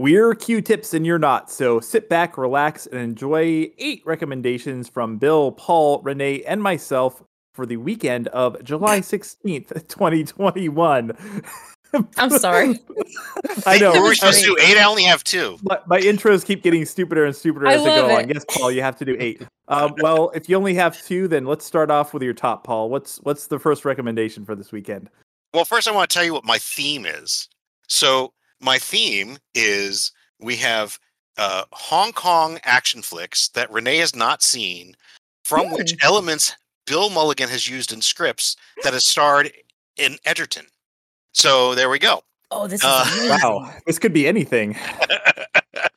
We're 0.00 0.34
Queue 0.34 0.62
Tips 0.62 0.94
and 0.94 1.04
you're 1.04 1.18
not. 1.18 1.50
So 1.50 1.78
sit 1.78 2.08
back, 2.08 2.38
relax, 2.38 2.86
and 2.86 3.02
enjoy 3.02 3.70
eight 3.76 4.00
recommendations 4.06 4.88
from 4.88 5.18
Bill, 5.18 5.52
Paul, 5.52 6.00
Renee, 6.00 6.42
and 6.44 6.62
myself 6.62 7.22
for 7.52 7.66
the 7.66 7.76
weekend 7.76 8.26
of 8.28 8.64
July 8.64 9.00
16th, 9.02 9.88
2021. 9.88 11.44
I'm 12.16 12.30
sorry. 12.30 12.80
I 13.66 13.76
know. 13.76 13.92
We 13.92 14.00
were 14.00 14.14
supposed 14.14 14.40
to 14.40 14.46
do 14.46 14.56
eight. 14.62 14.78
I 14.78 14.84
only 14.84 15.02
have 15.02 15.22
two. 15.22 15.58
My, 15.64 15.78
my 15.86 16.00
intros 16.00 16.46
keep 16.46 16.62
getting 16.62 16.86
stupider 16.86 17.26
and 17.26 17.36
stupider 17.36 17.66
I 17.66 17.74
as 17.74 17.84
they 17.84 17.94
go 17.94 18.06
love 18.06 18.22
on. 18.22 18.28
Yes, 18.30 18.46
Paul, 18.48 18.72
you 18.72 18.80
have 18.80 18.96
to 19.00 19.04
do 19.04 19.18
eight. 19.20 19.42
Um, 19.68 19.92
well, 20.00 20.30
if 20.30 20.48
you 20.48 20.56
only 20.56 20.72
have 20.76 20.98
two, 21.02 21.28
then 21.28 21.44
let's 21.44 21.66
start 21.66 21.90
off 21.90 22.14
with 22.14 22.22
your 22.22 22.32
top, 22.32 22.64
Paul. 22.64 22.88
What's 22.88 23.18
what's 23.18 23.48
the 23.48 23.58
first 23.58 23.84
recommendation 23.84 24.46
for 24.46 24.54
this 24.54 24.72
weekend? 24.72 25.10
Well, 25.52 25.66
first 25.66 25.86
I 25.86 25.90
want 25.90 26.08
to 26.08 26.14
tell 26.14 26.24
you 26.24 26.32
what 26.32 26.46
my 26.46 26.56
theme 26.56 27.04
is. 27.04 27.50
So 27.86 28.32
my 28.60 28.78
theme 28.78 29.38
is 29.54 30.12
we 30.38 30.56
have 30.56 30.98
uh, 31.38 31.64
Hong 31.72 32.12
Kong 32.12 32.58
action 32.64 33.02
flicks 33.02 33.48
that 33.48 33.70
Renee 33.70 33.98
has 33.98 34.14
not 34.14 34.42
seen, 34.42 34.94
from 35.44 35.70
which 35.70 35.94
elements 36.02 36.54
Bill 36.86 37.10
Mulligan 37.10 37.48
has 37.48 37.66
used 37.66 37.92
in 37.92 38.00
scripts 38.00 38.56
that 38.82 38.92
has 38.92 39.06
starred 39.06 39.50
in 39.96 40.16
Edgerton. 40.24 40.66
So 41.32 41.74
there 41.74 41.88
we 41.90 41.98
go. 41.98 42.22
Oh, 42.50 42.66
this 42.66 42.80
is 42.80 42.86
Uh. 42.86 43.38
Wow, 43.42 43.72
this 43.86 43.98
could 43.98 44.12
be 44.12 44.26
anything. 44.26 44.76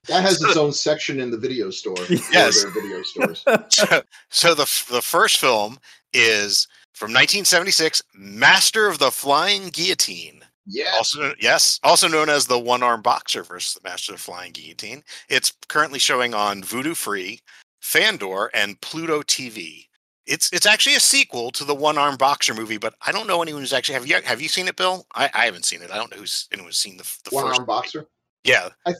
That 0.07 0.21
has 0.21 0.41
its 0.41 0.57
own 0.57 0.71
section 0.73 1.20
in 1.20 1.32
the 1.32 1.38
video 1.38 1.70
store. 1.70 1.95
Yes. 2.09 2.62
their 2.62 2.71
video 2.71 3.02
stores. 3.04 3.43
so, 3.70 4.02
so 4.30 4.54
the 4.54 4.84
the 4.91 5.02
first 5.02 5.38
film 5.38 5.80
is 6.13 6.68
from 6.93 7.07
1976, 7.07 8.04
Master 8.13 8.88
of 8.88 8.99
the 8.99 9.12
Flying 9.12 9.70
Guillotine. 9.70 10.43
Yeah. 10.66 10.94
Also, 10.95 11.34
yes, 11.40 11.80
also 11.84 12.08
known 12.08 12.30
as 12.30 12.48
the 12.48 12.59
One 12.59 12.84
Arm 12.84 13.02
Boxer 13.02 13.44
versus 13.44 13.73
the 13.73 13.88
Master 13.88 14.13
of 14.13 14.21
Flying 14.21 14.54
Guillotine. 14.54 15.04
It's 15.30 15.54
currently 15.67 15.99
showing 15.99 16.34
on 16.34 16.62
Vudu 16.63 16.95
Free, 16.95 17.41
Fandor, 17.82 18.49
and 18.54 18.79
Pluto 18.82 19.21
TV. 19.21 19.88
It's 20.26 20.49
it's 20.54 20.65
actually 20.65 20.96
a 20.96 21.01
sequel 21.01 21.51
to 21.51 21.65
the 21.65 21.76
One 21.76 21.98
Arm 21.98 22.15
Boxer 22.15 22.54
movie, 22.54 22.77
but 22.77 22.93
I 23.01 23.12
don't 23.12 23.27
know 23.27 23.41
anyone 23.41 23.62
who's 23.62 23.73
actually 23.73 23.96
have 23.96 24.07
you 24.07 24.21
have 24.23 24.41
you 24.41 24.48
seen 24.48 24.70
it, 24.70 24.77
Bill? 24.77 25.05
I, 25.13 25.29
I 25.34 25.46
haven't 25.46 25.65
seen 25.65 25.82
it. 25.82 25.91
I 25.91 25.98
don't 25.98 26.10
know 26.12 26.18
who's 26.18 26.48
anyone's 26.54 26.79
seen 26.79 26.95
the, 26.95 27.04
the 27.29 27.35
One 27.35 27.51
arm 27.51 27.66
boxer. 27.66 28.07
Yeah, 28.45 28.70
I 28.85 28.93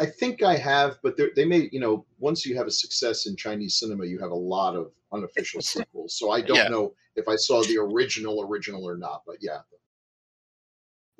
I 0.00 0.06
think 0.06 0.42
I 0.42 0.56
have, 0.56 0.98
but 1.02 1.18
they 1.36 1.44
may, 1.44 1.68
you 1.70 1.80
know, 1.80 2.06
once 2.18 2.46
you 2.46 2.56
have 2.56 2.66
a 2.66 2.70
success 2.70 3.26
in 3.26 3.36
Chinese 3.36 3.74
cinema, 3.74 4.06
you 4.06 4.18
have 4.18 4.30
a 4.30 4.34
lot 4.34 4.74
of 4.74 4.90
unofficial 5.12 5.60
sequels. 5.60 6.16
So 6.16 6.30
I 6.30 6.40
don't 6.46 6.56
Yeah. 6.56 6.68
know 6.68 6.94
if 7.16 7.28
I 7.28 7.36
saw 7.36 7.62
the 7.62 7.76
original 7.76 8.42
original 8.42 8.88
or 8.88 8.96
not, 8.96 9.22
but 9.26 9.36
yeah. 9.42 9.58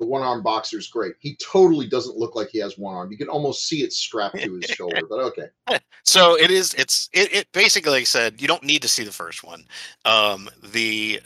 The 0.01 0.07
one 0.07 0.23
arm 0.23 0.41
boxer 0.41 0.79
is 0.79 0.87
great. 0.87 1.13
He 1.19 1.35
totally 1.35 1.87
doesn't 1.87 2.17
look 2.17 2.35
like 2.35 2.49
he 2.49 2.57
has 2.57 2.75
one 2.75 2.95
arm. 2.95 3.11
You 3.11 3.19
can 3.19 3.29
almost 3.29 3.67
see 3.67 3.83
it 3.83 3.93
strapped 3.93 4.39
to 4.39 4.55
his 4.55 4.65
shoulder, 4.65 5.01
but 5.07 5.19
okay. 5.19 5.49
So 6.03 6.35
it 6.35 6.49
is. 6.49 6.73
It's 6.73 7.07
it, 7.13 7.31
it 7.31 7.51
basically 7.51 7.99
I 7.99 8.03
said 8.03 8.41
you 8.41 8.47
don't 8.47 8.63
need 8.63 8.81
to 8.81 8.87
see 8.87 9.03
the 9.03 9.11
first 9.11 9.43
one. 9.43 9.65
Um, 10.03 10.49
the 10.63 11.21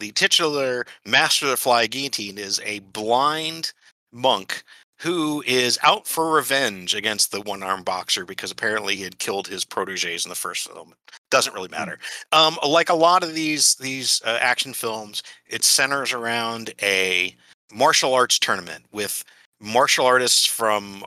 the 0.00 0.10
titular 0.10 0.84
master 1.06 1.46
of 1.46 1.52
the 1.52 1.56
fly 1.56 1.86
guillotine 1.86 2.36
is 2.36 2.60
a 2.64 2.80
blind 2.80 3.72
monk 4.12 4.64
who 4.98 5.44
is 5.46 5.78
out 5.84 6.08
for 6.08 6.32
revenge 6.34 6.96
against 6.96 7.30
the 7.30 7.40
one 7.42 7.62
armed 7.62 7.84
boxer 7.84 8.24
because 8.24 8.50
apparently 8.50 8.96
he 8.96 9.04
had 9.04 9.20
killed 9.20 9.46
his 9.46 9.64
proteges 9.64 10.26
in 10.26 10.28
the 10.28 10.34
first 10.34 10.68
film. 10.68 10.92
Doesn't 11.30 11.54
really 11.54 11.68
matter. 11.68 12.00
Um, 12.32 12.58
like 12.66 12.88
a 12.88 12.94
lot 12.94 13.22
of 13.22 13.34
these 13.34 13.76
these 13.76 14.20
uh, 14.26 14.38
action 14.40 14.72
films, 14.72 15.22
it 15.46 15.62
centers 15.62 16.12
around 16.12 16.74
a 16.82 17.36
martial 17.72 18.14
arts 18.14 18.38
tournament 18.38 18.84
with 18.92 19.24
martial 19.60 20.06
artists 20.06 20.46
from 20.46 21.04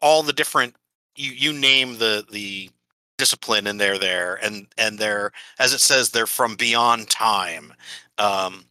all 0.00 0.22
the 0.22 0.32
different 0.32 0.74
you 1.16 1.32
you 1.32 1.52
name 1.52 1.98
the 1.98 2.24
the 2.30 2.70
discipline 3.18 3.66
and 3.66 3.80
they're 3.80 3.98
there 3.98 4.38
and 4.42 4.66
and 4.76 4.98
they're 4.98 5.32
as 5.58 5.72
it 5.72 5.80
says 5.80 6.10
they're 6.10 6.26
from 6.26 6.54
beyond 6.56 7.08
time. 7.08 7.72
Um 8.18 8.66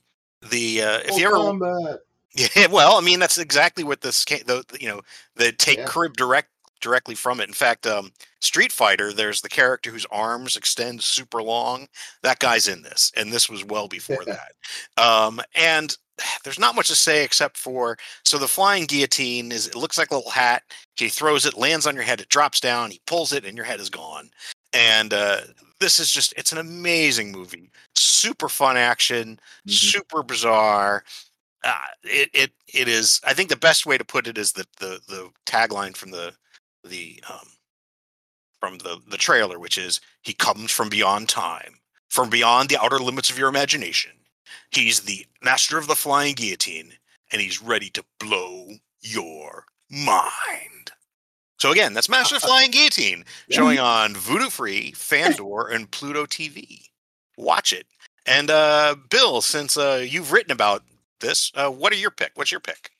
the 0.49 0.81
uh 0.83 0.99
if 0.99 1.07
Full 1.09 1.19
you 1.19 1.25
ever 1.27 1.35
combat. 1.37 1.99
yeah 2.35 2.67
well 2.67 2.97
i 2.97 3.01
mean 3.01 3.19
that's 3.19 3.37
exactly 3.37 3.83
what 3.83 4.01
this 4.01 4.23
the- 4.25 4.63
you 4.79 4.87
know 4.87 5.01
they 5.35 5.51
take 5.51 5.79
Yeah. 5.79 5.85
crib 5.85 6.15
direct 6.15 6.49
directly 6.81 7.15
from 7.15 7.39
it. 7.39 7.47
In 7.47 7.53
fact 7.53 7.87
um 7.87 8.11
street 8.41 8.71
fighter 8.71 9.11
there's 9.11 9.41
the 9.41 9.49
character 9.49 9.89
whose 9.89 10.05
arms 10.11 10.55
extend 10.55 11.01
super 11.01 11.41
long. 11.41 11.87
That 12.21 12.37
guy's 12.39 12.67
in 12.67 12.83
this 12.83 13.11
and 13.17 13.33
this 13.33 13.49
was 13.49 13.65
well 13.65 13.87
before 13.87 14.23
that. 14.25 14.51
Um 15.03 15.41
and 15.55 15.97
there's 16.43 16.59
not 16.59 16.75
much 16.75 16.87
to 16.87 16.95
say 16.95 17.23
except 17.23 17.57
for 17.57 17.97
so 18.23 18.37
the 18.37 18.47
flying 18.47 18.85
guillotine 18.85 19.51
is 19.51 19.67
it 19.67 19.75
looks 19.75 19.97
like 19.97 20.11
a 20.11 20.15
little 20.15 20.31
hat 20.31 20.63
he 20.95 21.09
throws 21.09 21.45
it 21.45 21.57
lands 21.57 21.85
on 21.87 21.95
your 21.95 22.03
head 22.03 22.21
it 22.21 22.29
drops 22.29 22.59
down 22.59 22.91
he 22.91 23.01
pulls 23.07 23.33
it 23.33 23.45
and 23.45 23.57
your 23.57 23.65
head 23.65 23.79
is 23.79 23.89
gone. 23.89 24.29
And 24.73 25.13
uh 25.13 25.41
this 25.81 25.99
is 25.99 26.09
just 26.11 26.33
it's 26.37 26.51
an 26.53 26.57
amazing 26.57 27.31
movie. 27.31 27.69
Super 27.95 28.49
fun 28.49 28.77
action 28.77 29.39
Mhm. 29.67 29.71
super 29.71 30.23
bizarre. 30.23 31.03
Uh, 31.63 31.75
it 32.03 32.29
it 32.33 32.51
it 32.73 32.87
is 32.87 33.19
i 33.25 33.33
think 33.33 33.49
the 33.49 33.55
best 33.55 33.85
way 33.87 33.97
to 33.97 34.05
put 34.05 34.27
it 34.27 34.37
is 34.37 34.51
the 34.53 34.65
the 34.79 34.99
the 35.07 35.29
tagline 35.47 35.95
from 35.97 36.11
the 36.11 36.33
the 36.83 37.21
um 37.29 37.49
from 38.59 38.77
the 38.79 38.99
the 39.07 39.17
trailer 39.17 39.59
which 39.59 39.77
is 39.77 39.99
he 40.21 40.33
comes 40.33 40.71
from 40.71 40.89
beyond 40.89 41.27
time 41.29 41.75
from 42.09 42.29
beyond 42.29 42.69
the 42.69 42.77
outer 42.81 42.99
limits 42.99 43.29
of 43.29 43.37
your 43.37 43.49
imagination 43.49 44.11
he's 44.71 45.01
the 45.01 45.25
master 45.41 45.77
of 45.77 45.87
the 45.87 45.95
flying 45.95 46.35
guillotine 46.35 46.93
and 47.31 47.41
he's 47.41 47.61
ready 47.61 47.89
to 47.91 48.03
blow 48.19 48.67
your 49.01 49.65
mind. 49.89 50.91
So 51.57 51.71
again 51.71 51.93
that's 51.93 52.09
master 52.09 52.35
of 52.35 52.41
the 52.41 52.47
flying 52.49 52.71
guillotine 52.71 53.25
showing 53.49 53.79
on 53.79 54.13
vudu 54.13 54.51
free 54.51 54.91
fandor 54.91 55.67
and 55.67 55.89
pluto 55.91 56.25
tv 56.25 56.89
watch 57.37 57.73
it. 57.73 57.85
And 58.25 58.49
uh 58.49 58.95
bill 59.09 59.41
since 59.41 59.77
uh 59.77 60.05
you've 60.07 60.31
written 60.31 60.51
about 60.51 60.83
this 61.19 61.51
uh 61.55 61.69
what 61.69 61.93
are 61.93 61.97
your 61.97 62.11
pick? 62.11 62.31
What's 62.35 62.51
your 62.51 62.59
pick? 62.59 62.91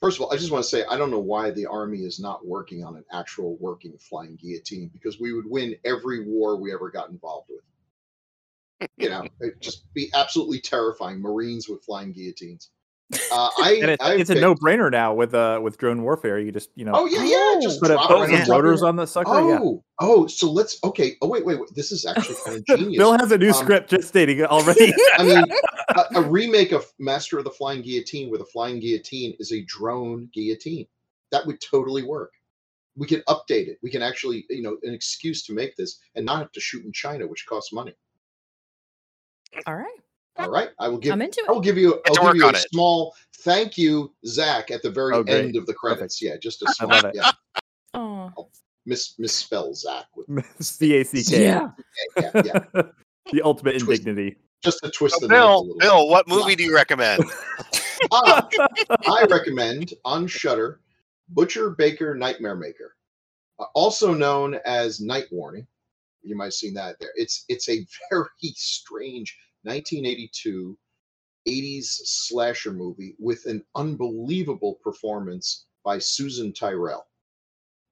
First 0.00 0.16
of 0.16 0.22
all, 0.22 0.32
I 0.32 0.36
just 0.38 0.50
want 0.50 0.64
to 0.64 0.68
say 0.68 0.84
I 0.90 0.96
don't 0.96 1.10
know 1.10 1.18
why 1.18 1.50
the 1.50 1.66
army 1.66 1.98
is 1.98 2.18
not 2.18 2.46
working 2.46 2.82
on 2.84 2.96
an 2.96 3.04
actual 3.12 3.56
working 3.60 3.96
flying 3.98 4.36
guillotine 4.36 4.88
because 4.92 5.20
we 5.20 5.34
would 5.34 5.44
win 5.46 5.76
every 5.84 6.24
war 6.24 6.56
we 6.56 6.72
ever 6.72 6.90
got 6.90 7.10
involved 7.10 7.48
with. 7.50 7.60
You 8.96 9.10
know, 9.10 9.24
it'd 9.40 9.60
just 9.60 9.92
be 9.94 10.10
absolutely 10.14 10.60
terrifying. 10.60 11.20
Marines 11.20 11.68
with 11.68 11.84
flying 11.84 12.12
guillotines. 12.12 12.70
Uh, 13.32 13.48
I, 13.58 13.78
And 13.82 13.90
it's, 13.90 14.04
I 14.04 14.14
it's 14.14 14.30
a 14.30 14.36
no-brainer 14.36 14.90
now 14.90 15.12
with 15.12 15.34
uh 15.34 15.58
with 15.60 15.76
drone 15.78 16.02
warfare. 16.02 16.38
You 16.38 16.52
just 16.52 16.70
you 16.76 16.84
know 16.84 16.92
Oh 16.94 17.06
yeah, 17.06 17.24
yeah. 17.24 17.60
Just 17.60 17.80
put 17.80 17.90
a 17.90 17.94
drop 17.94 18.08
put 18.08 18.22
it 18.22 18.26
some 18.26 18.32
right 18.34 18.42
on 18.42 18.50
rotors 18.50 18.82
on 18.82 18.94
the 18.94 19.06
sucker. 19.06 19.30
Oh, 19.32 19.82
oh. 19.98 20.26
So 20.28 20.50
let's. 20.50 20.78
Okay. 20.84 21.16
Oh 21.20 21.28
wait, 21.28 21.44
wait, 21.44 21.58
wait. 21.58 21.74
This 21.74 21.90
is 21.90 22.06
actually 22.06 22.36
kind 22.44 22.58
of 22.58 22.64
yeah. 22.68 22.76
genius. 22.76 22.98
Bill 22.98 23.18
has 23.18 23.32
a 23.32 23.38
new 23.38 23.48
Um, 23.48 23.54
script 23.54 23.90
just 23.90 24.06
stating 24.06 24.38
it 24.38 24.48
already. 24.48 24.92
I 25.18 25.24
mean, 25.24 25.44
a, 25.88 26.04
a 26.16 26.22
remake 26.22 26.70
of 26.70 26.86
Master 27.00 27.38
of 27.38 27.44
the 27.44 27.50
Flying 27.50 27.82
Guillotine, 27.82 28.30
where 28.30 28.38
the 28.38 28.44
flying 28.44 28.78
guillotine 28.78 29.34
is 29.40 29.52
a 29.52 29.62
drone 29.62 30.28
guillotine, 30.32 30.86
that 31.32 31.44
would 31.46 31.60
totally 31.60 32.04
work. 32.04 32.32
We 32.96 33.08
can 33.08 33.22
update 33.28 33.66
it. 33.68 33.78
We 33.82 33.90
can 33.90 34.02
actually, 34.02 34.46
you 34.50 34.62
know, 34.62 34.76
an 34.84 34.94
excuse 34.94 35.42
to 35.44 35.52
make 35.52 35.74
this 35.76 35.98
and 36.14 36.24
not 36.24 36.38
have 36.38 36.52
to 36.52 36.60
shoot 36.60 36.84
in 36.84 36.92
China, 36.92 37.26
which 37.26 37.46
costs 37.46 37.72
money. 37.72 37.94
All 39.66 39.76
right. 39.76 39.86
All 40.36 40.48
right, 40.50 40.70
I 40.78 40.88
will 40.88 40.96
give. 40.98 41.12
I'm 41.12 41.20
into 41.20 41.40
it. 41.40 41.48
I 41.48 41.52
will 41.52 41.60
give 41.60 41.76
you. 41.76 42.00
I'll 42.06 42.26
give 42.32 42.36
you 42.36 42.46
on 42.46 42.54
a 42.54 42.58
it. 42.58 42.66
small 42.72 43.14
thank 43.40 43.76
you, 43.76 44.12
Zach, 44.26 44.70
at 44.70 44.82
the 44.82 44.90
very 44.90 45.12
Oh, 45.14 45.22
end 45.24 45.56
of 45.56 45.66
the 45.66 45.74
credits. 45.74 46.22
Yeah, 46.22 46.36
just 46.38 46.62
a 46.62 46.72
small. 46.72 46.90
love 46.90 47.04
it. 47.04 47.14
Yeah, 47.14 47.30
Oh. 47.94 48.48
miss 48.86 49.18
misspell 49.18 49.74
Zach 49.74 50.06
with 50.16 50.28
C 50.60 50.96
A 50.96 51.04
C 51.04 51.22
K. 51.24 51.42
Yeah. 51.44 51.70
yeah, 52.16 52.30
yeah. 52.42 52.82
the 53.32 53.42
ultimate 53.42 53.80
Twist- 53.80 54.00
indignity. 54.06 54.36
Just 54.62 54.82
to 54.82 54.90
twist 54.90 55.16
So 55.20 55.26
the 55.26 55.28
knife 55.28 55.36
a 55.36 55.40
bill 55.46 55.60
little. 55.62 55.78
bill 55.78 56.08
what 56.08 56.28
movie 56.28 56.54
do 56.54 56.62
you 56.64 56.74
recommend 56.74 57.22
Ah, 58.12 58.46
I 59.08 59.24
recommend 59.30 59.94
on 60.04 60.26
Shudder 60.26 60.80
Butcher 61.30 61.70
Baker 61.70 62.14
Nightmare 62.14 62.56
Maker, 62.56 62.94
uh, 63.58 63.64
also 63.74 64.12
known 64.14 64.58
as 64.66 65.00
Night 65.00 65.26
Warning. 65.30 65.66
You 66.22 66.36
might 66.36 66.46
have 66.46 66.54
seen 66.54 66.74
that 66.74 66.96
there. 67.00 67.12
It's 67.16 67.44
it's 67.48 67.68
a 67.68 67.86
very 68.10 68.28
strange 68.54 69.36
1982 69.62 70.78
80s 71.48 71.84
slasher 72.04 72.72
movie 72.72 73.16
with 73.18 73.46
an 73.46 73.64
unbelievable 73.74 74.78
performance 74.84 75.66
by 75.84 75.98
Susan 75.98 76.52
Tyrrell. 76.52 77.06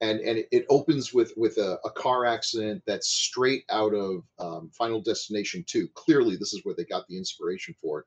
And 0.01 0.21
and 0.21 0.45
it, 0.53 0.67
opens 0.69 1.13
with 1.13 1.33
with 1.37 1.57
a, 1.59 1.79
a 1.85 1.91
car 1.91 2.25
accident 2.25 2.83
that's 2.87 3.09
straight 3.09 3.65
out 3.71 3.95
of 3.95 4.23
um, 4.39 4.71
Final 4.71 5.01
Destination 5.01 5.65
2. 5.67 5.89
Clearly, 5.95 6.37
this 6.37 6.53
is 6.53 6.61
where 6.65 6.75
they 6.77 6.85
got 6.85 7.07
the 7.09 7.17
inspiration 7.17 7.75
for 7.81 8.01
it 8.01 8.07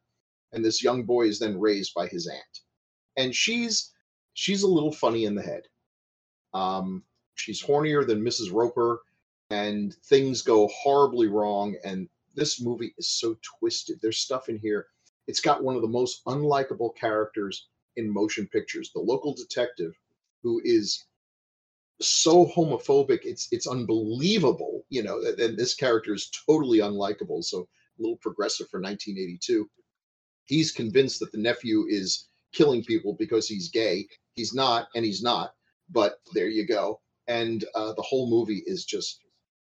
and 0.54 0.64
this 0.64 0.84
young 0.84 1.04
boy 1.04 1.28
is 1.28 1.40
then 1.40 1.60
raised 1.60 1.94
by 1.94 2.08
his 2.08 2.28
aunt 2.28 2.60
and 3.18 3.36
she's 3.36 3.92
she's 4.34 4.64
a 4.64 4.68
little 4.68 4.92
funny 4.92 5.26
in 5.26 5.36
the 5.36 5.42
head 5.42 5.64
um 6.54 7.04
she's 7.36 7.64
hornier 7.64 8.06
than 8.06 8.24
mrs 8.24 8.52
roper 8.52 9.02
and 9.52 9.96
things 10.06 10.42
go 10.42 10.68
horribly 10.68 11.28
wrong 11.28 11.76
and 11.84 12.08
this 12.36 12.62
movie 12.62 12.94
is 12.98 13.10
so 13.10 13.36
twisted 13.60 14.00
there's 14.02 14.20
stuff 14.20 14.50
in 14.50 14.58
here 14.58 14.88
it's 15.28 15.42
got 15.42 15.64
one 15.64 15.76
of 15.76 15.82
the 15.82 15.88
most 15.88 16.24
unlikable 16.26 16.96
characters 16.96 17.68
in 17.98 18.12
motion 18.12 18.48
pictures 18.48 18.92
the 18.94 19.00
local 19.00 19.34
detective 19.34 19.94
who 20.44 20.62
is 20.64 21.06
so 22.02 22.46
homophobic. 22.48 23.20
It's 23.24 23.48
it's 23.52 23.68
unbelievable. 23.68 24.86
You 24.90 25.04
know, 25.04 25.22
and, 25.22 25.58
this 25.58 25.76
character 25.76 26.14
is 26.14 26.32
totally 26.48 26.80
unlikable. 26.80 27.44
So 27.44 27.68
a 28.00 28.02
little 28.02 28.18
progressive 28.18 28.70
for 28.70 28.80
1982. 28.80 29.70
He's 30.46 30.72
convinced 30.72 31.20
that 31.20 31.32
the 31.32 31.38
nephew 31.38 31.86
is 31.88 32.28
killing 32.54 32.84
people 32.84 33.16
because 33.18 33.48
he's 33.48 33.70
gay. 33.70 34.08
He's 34.34 34.54
not, 34.54 34.88
and 34.96 35.06
he's 35.06 35.22
not. 35.22 35.54
But 35.90 36.20
there 36.34 36.50
you 36.50 36.66
go. 36.66 37.00
And 37.28 37.64
uh, 37.76 37.94
the 37.94 38.02
whole 38.02 38.30
movie 38.30 38.64
is 38.66 38.86
just 38.86 39.20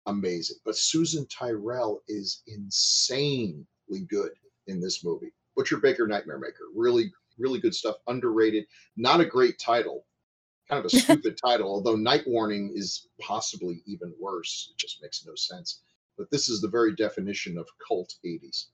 amazing. 0.06 0.56
But 0.64 0.76
Susan 0.76 1.26
Tyrrell 1.26 2.02
is 2.08 2.42
insanely 2.46 3.66
good 4.08 4.32
in 4.66 4.80
this 4.80 5.04
movie. 5.04 5.32
Butcher 5.56 5.78
Baker 5.78 6.06
Nightmare 6.06 6.38
Maker. 6.38 6.64
Really, 6.74 7.12
really 7.38 7.60
good 7.60 7.74
stuff. 7.74 7.96
Underrated. 8.06 8.64
Not 8.96 9.20
a 9.20 9.24
great 9.24 9.58
title. 9.58 10.06
Kind 10.68 10.84
of 10.84 10.92
a 10.92 10.96
stupid 10.98 11.38
title, 11.42 11.68
although 11.68 11.96
Night 11.96 12.24
Warning 12.26 12.72
is 12.74 13.08
possibly 13.20 13.82
even 13.86 14.12
worse. 14.20 14.70
It 14.72 14.78
just 14.78 15.02
makes 15.02 15.24
no 15.26 15.34
sense. 15.34 15.82
But 16.16 16.30
this 16.30 16.48
is 16.48 16.60
the 16.60 16.68
very 16.68 16.94
definition 16.94 17.58
of 17.58 17.66
cult 17.86 18.14
80s. 18.24 18.66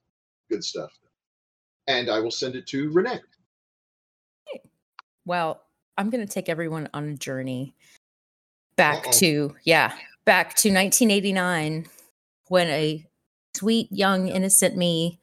Good 0.50 0.64
stuff. 0.64 0.92
And 1.86 2.10
I 2.10 2.20
will 2.20 2.30
send 2.30 2.54
it 2.54 2.66
to 2.68 2.90
Renee. 2.90 3.20
Well, 5.24 5.62
I'm 5.96 6.10
going 6.10 6.26
to 6.26 6.32
take 6.32 6.48
everyone 6.48 6.88
on 6.94 7.08
a 7.08 7.14
journey 7.14 7.74
back 8.76 9.06
Uh-oh. 9.06 9.12
to, 9.12 9.56
yeah, 9.64 9.92
back 10.24 10.54
to 10.56 10.68
1989 10.68 11.86
when 12.48 12.68
a 12.68 13.06
sweet, 13.56 13.88
young, 13.90 14.28
innocent 14.28 14.76
me 14.76 15.20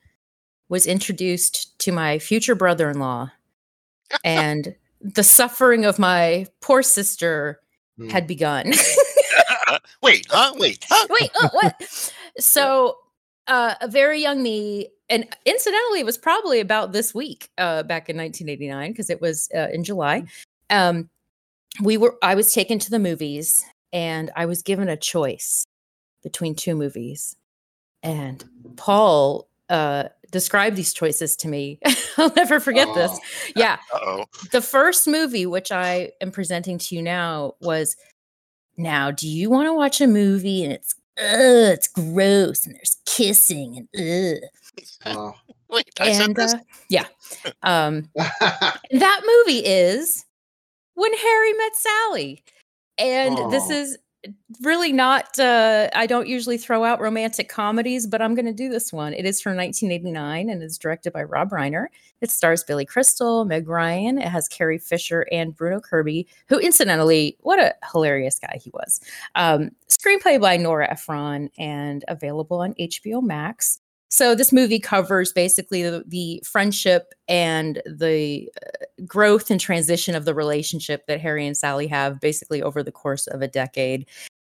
was 0.70 0.86
introduced 0.86 1.78
to 1.80 1.92
my 1.92 2.20
future 2.20 2.56
brother 2.56 2.90
in 2.90 3.00
law. 3.00 3.32
and 4.24 4.76
the 5.02 5.24
suffering 5.24 5.86
of 5.86 6.00
my 6.00 6.48
poor 6.62 6.82
sister 6.82 7.60
Hmm. 7.98 8.10
had 8.10 8.28
begun. 8.28 8.74
Wait, 10.02 10.28
huh? 10.30 10.54
Wait, 10.58 10.86
huh? 10.90 11.08
Wait, 11.10 11.32
oh, 11.40 11.50
what? 11.52 12.12
So, 12.40 12.98
uh, 13.48 13.76
a 13.82 13.88
very 13.88 14.22
young 14.22 14.44
me, 14.44 14.90
and 15.10 15.26
incidentally, 15.46 16.00
it 16.00 16.06
was 16.06 16.18
probably 16.18 16.60
about 16.60 16.92
this 16.92 17.14
week, 17.14 17.50
uh, 17.58 17.84
back 17.84 18.10
in 18.10 18.18
1989, 18.18 18.92
because 18.92 19.10
it 19.10 19.22
was 19.22 19.50
uh, 19.56 19.68
in 19.74 19.84
July. 19.84 20.24
Um, 20.70 21.10
we 21.82 21.98
were, 21.98 22.16
I 22.22 22.36
was 22.36 22.54
taken 22.54 22.80
to 22.80 22.90
the 22.90 23.00
movies, 23.00 23.66
and 23.94 24.32
I 24.36 24.46
was 24.46 24.62
given 24.62 24.90
a 24.90 24.98
choice 24.98 25.66
between 26.24 26.56
two 26.56 26.76
movies, 26.76 27.36
and 28.04 28.44
Paul 28.76 29.48
uh, 29.70 30.06
described 30.32 30.76
these 30.76 30.94
choices 30.94 31.36
to 31.38 31.48
me. 31.48 31.80
I'll 32.18 32.34
never 32.36 32.60
forget 32.60 32.88
this. 32.96 33.12
Oh. 33.14 33.20
Yeah, 33.56 33.78
Uh-oh. 33.94 34.26
the 34.52 34.62
first 34.62 35.08
movie 35.08 35.46
which 35.46 35.72
i 35.72 36.12
am 36.22 36.32
presenting 36.32 36.78
to 36.80 36.96
you 36.96 37.02
now 37.02 37.54
was 37.62 37.96
now 38.78 39.10
do 39.12 39.28
you 39.28 39.50
want 39.50 39.68
to 39.68 39.74
watch 39.74 40.00
a 40.02 40.08
movie 40.08 40.64
and 40.64 40.74
it's 40.74 40.94
uh 41.18 41.74
it's 41.74 41.88
gross 41.88 42.66
and 42.66 42.76
there's 42.76 42.98
kissing 43.06 43.88
and 43.94 44.40
uh 45.06 45.10
Uh, 45.10 45.32
Wait, 45.70 45.90
I 46.00 46.12
said 46.14 46.26
and 46.28 46.36
this? 46.36 46.54
uh, 46.54 46.60
yeah 46.90 47.06
um 47.64 48.10
that 48.92 49.22
movie 49.26 49.60
is 49.66 50.26
when 50.94 51.14
harry 51.14 51.54
met 51.54 51.76
sally 51.76 52.44
and 52.98 53.52
this 53.52 53.70
is 53.70 53.98
really 54.62 54.92
not 54.92 55.40
uh 55.40 55.90
i 55.94 56.06
don't 56.06 56.28
usually 56.28 56.58
throw 56.58 56.84
out 56.84 57.00
romantic 57.00 57.48
comedies 57.48 58.08
but 58.08 58.22
i'm 58.22 58.36
going 58.36 58.46
to 58.46 58.54
do 58.54 58.68
this 58.68 58.92
one. 58.92 59.14
It 59.14 59.26
is 59.26 59.42
from 59.42 59.56
1989 59.56 60.50
and 60.50 60.64
is 60.64 60.78
directed 60.78 61.14
by 61.14 61.24
rob 61.24 61.52
reiner. 61.52 61.88
It 62.22 62.32
stars 62.32 62.64
billy 62.64 62.86
crystal 62.86 63.46
meg 63.46 63.68
ryan. 63.68 64.18
It 64.18 64.28
has 64.28 64.48
carrie 64.48 64.80
fisher 64.80 65.28
and 65.32 65.56
bruno 65.56 65.80
kirby 65.80 66.28
who 66.50 66.58
incidentally 66.58 67.38
what 67.42 67.60
a 67.60 67.76
hilarious 67.92 68.40
guy 68.40 68.60
he 68.62 68.72
was. 68.74 69.00
Um 69.36 69.72
screenplay 69.88 70.42
by 70.42 70.58
nora 70.58 70.92
ephron 70.92 71.50
and 71.58 72.04
available 72.08 72.62
on 72.62 72.74
hbo 72.74 73.24
max 73.24 73.80
so 74.10 74.36
this 74.36 74.54
movie 74.54 74.80
covers 74.80 75.34
basically 75.34 75.84
the, 75.84 76.04
the 76.08 76.42
friendship 76.46 77.14
and 77.28 77.82
the 77.86 78.50
uh, 78.66 78.86
growth 79.06 79.52
and 79.52 79.60
transition 79.60 80.16
of 80.16 80.26
the 80.26 80.34
relationship 80.34 81.06
that 81.08 81.20
Harry 81.20 81.46
and 81.46 81.58
Sally 81.58 81.88
have 81.88 82.20
basically 82.20 82.62
over 82.62 82.84
the 82.84 82.92
course 82.92 83.28
of 83.28 83.42
a 83.42 83.48
decade. 83.48 84.08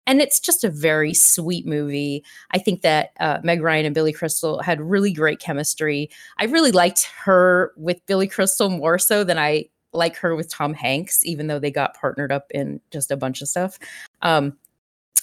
And 0.06 0.20
it's 0.20 0.38
just 0.38 0.62
a 0.62 0.70
very 0.70 1.14
sweet 1.14 1.66
movie. 1.66 2.22
I 2.52 2.58
think 2.58 2.82
that 2.82 3.10
uh, 3.18 3.38
Meg 3.42 3.60
Ryan 3.60 3.86
and 3.86 3.94
Billy 3.94 4.12
Crystal 4.12 4.62
had 4.62 4.80
really 4.80 5.12
great 5.12 5.40
chemistry. 5.40 6.10
I 6.38 6.44
really 6.44 6.70
liked 6.70 7.10
her 7.24 7.72
with 7.76 8.04
Billy 8.06 8.28
Crystal 8.28 8.70
more 8.70 8.98
so 8.98 9.24
than 9.24 9.38
I 9.38 9.68
like 9.92 10.16
her 10.16 10.36
with 10.36 10.48
Tom 10.48 10.74
Hanks, 10.74 11.24
even 11.24 11.48
though 11.48 11.58
they 11.58 11.70
got 11.70 11.98
partnered 11.98 12.30
up 12.30 12.46
in 12.52 12.80
just 12.92 13.10
a 13.10 13.16
bunch 13.16 13.42
of 13.42 13.48
stuff. 13.48 13.78
Um, 14.22 14.56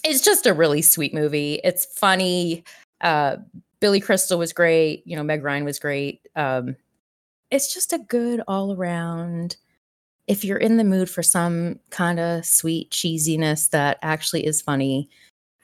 it's 0.04 0.22
just 0.22 0.46
a 0.46 0.54
really 0.54 0.82
sweet 0.82 1.14
movie. 1.14 1.62
It's 1.64 1.86
funny. 1.86 2.66
Uh, 3.00 3.38
Billy 3.84 4.00
Crystal 4.00 4.40
was 4.40 4.54
great. 4.54 5.04
You 5.06 5.18
know, 5.18 5.24
Meg 5.24 5.44
Ryan 5.44 5.66
was 5.66 5.78
great. 5.78 6.26
Um, 6.38 6.78
it's 7.52 7.74
just 7.74 7.92
a 7.92 7.98
good 7.98 8.42
all 8.48 8.72
around. 8.72 9.58
If 10.26 10.46
you're 10.46 10.58
in 10.58 10.78
the 10.78 10.86
mood 10.86 11.10
for 11.10 11.22
some 11.22 11.82
kind 11.90 12.18
of 12.18 12.46
sweet 12.46 12.92
cheesiness 12.92 13.70
that 13.72 14.00
actually 14.02 14.46
is 14.46 14.62
funny, 14.62 15.10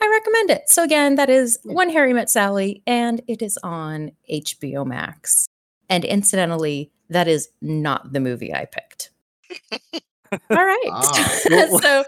I 0.01 0.09
recommend 0.09 0.49
it. 0.49 0.67
So 0.67 0.83
again, 0.83 1.15
that 1.15 1.29
is 1.29 1.59
When 1.63 1.89
Harry 1.91 2.11
Met 2.11 2.29
Sally, 2.29 2.83
and 2.85 3.21
it 3.29 3.41
is 3.41 3.57
on 3.63 4.11
HBO 4.29 4.85
Max. 4.85 5.47
And 5.87 6.03
incidentally, 6.03 6.91
that 7.09 7.29
is 7.29 7.47
not 7.61 8.11
the 8.11 8.19
movie 8.19 8.53
I 8.53 8.65
picked. 8.65 9.11
All 10.31 10.37
right. 10.49 10.79
Ah. 10.91 11.25
So 11.81 12.03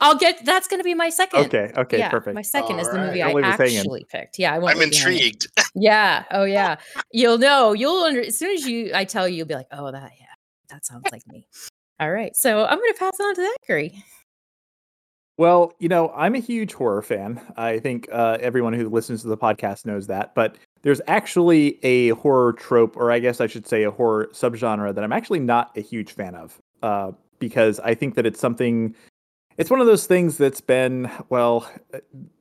I'll 0.00 0.16
get 0.16 0.44
that's 0.44 0.66
going 0.68 0.80
to 0.80 0.84
be 0.84 0.94
my 0.94 1.08
second. 1.10 1.46
Okay, 1.46 1.70
okay, 1.76 1.98
yeah, 1.98 2.08
perfect. 2.10 2.34
My 2.34 2.42
second 2.42 2.78
is 2.80 2.88
the 2.88 2.98
movie 2.98 3.20
right. 3.20 3.22
I 3.22 3.28
I'll 3.28 3.34
leave 3.34 3.44
this 3.44 3.56
hanging. 3.56 3.78
actually 3.78 4.06
picked. 4.10 4.38
Yeah, 4.38 4.54
I 4.54 4.58
won't 4.58 4.72
I'm 4.74 4.78
leave 4.80 4.94
hanging. 4.94 5.18
intrigued. 5.18 5.46
Yeah. 5.76 6.22
Oh, 6.30 6.44
yeah. 6.44 6.76
You'll 7.10 7.38
know. 7.38 7.72
You'll 7.72 8.04
under 8.04 8.20
as 8.20 8.38
soon 8.38 8.52
as 8.54 8.64
you 8.66 8.92
I 8.94 9.04
tell 9.04 9.26
you, 9.28 9.38
you'll 9.38 9.46
be 9.46 9.54
like, 9.54 9.66
oh, 9.72 9.90
that 9.90 10.12
yeah, 10.20 10.26
that 10.70 10.84
sounds 10.86 11.04
like 11.10 11.26
me. 11.26 11.46
All 12.00 12.12
right. 12.12 12.34
So 12.36 12.64
I'm 12.64 12.78
gonna 12.78 12.94
pass 12.94 13.18
it 13.18 13.22
on 13.24 13.34
to 13.34 13.52
Zachary. 13.62 14.04
Well, 15.36 15.72
you 15.80 15.88
know, 15.88 16.10
I'm 16.14 16.36
a 16.36 16.38
huge 16.40 16.72
horror 16.74 17.02
fan. 17.02 17.40
I 17.56 17.80
think 17.80 18.08
uh, 18.12 18.38
everyone 18.40 18.72
who 18.72 18.88
listens 18.88 19.22
to 19.22 19.28
the 19.28 19.36
podcast 19.36 19.84
knows 19.84 20.06
that. 20.06 20.32
But 20.36 20.56
there's 20.82 21.00
actually 21.08 21.84
a 21.84 22.10
horror 22.10 22.52
trope, 22.52 22.96
or 22.96 23.10
I 23.10 23.18
guess 23.18 23.40
I 23.40 23.48
should 23.48 23.66
say 23.66 23.82
a 23.82 23.90
horror 23.90 24.28
subgenre 24.32 24.94
that 24.94 25.02
I'm 25.02 25.12
actually 25.12 25.40
not 25.40 25.76
a 25.76 25.80
huge 25.80 26.12
fan 26.12 26.36
of, 26.36 26.60
uh, 26.84 27.10
because 27.38 27.80
I 27.80 27.94
think 27.94 28.14
that 28.14 28.26
it's 28.26 28.40
something. 28.40 28.94
It's 29.56 29.70
one 29.70 29.80
of 29.80 29.86
those 29.86 30.06
things 30.06 30.36
that's 30.36 30.60
been 30.60 31.10
well, 31.28 31.70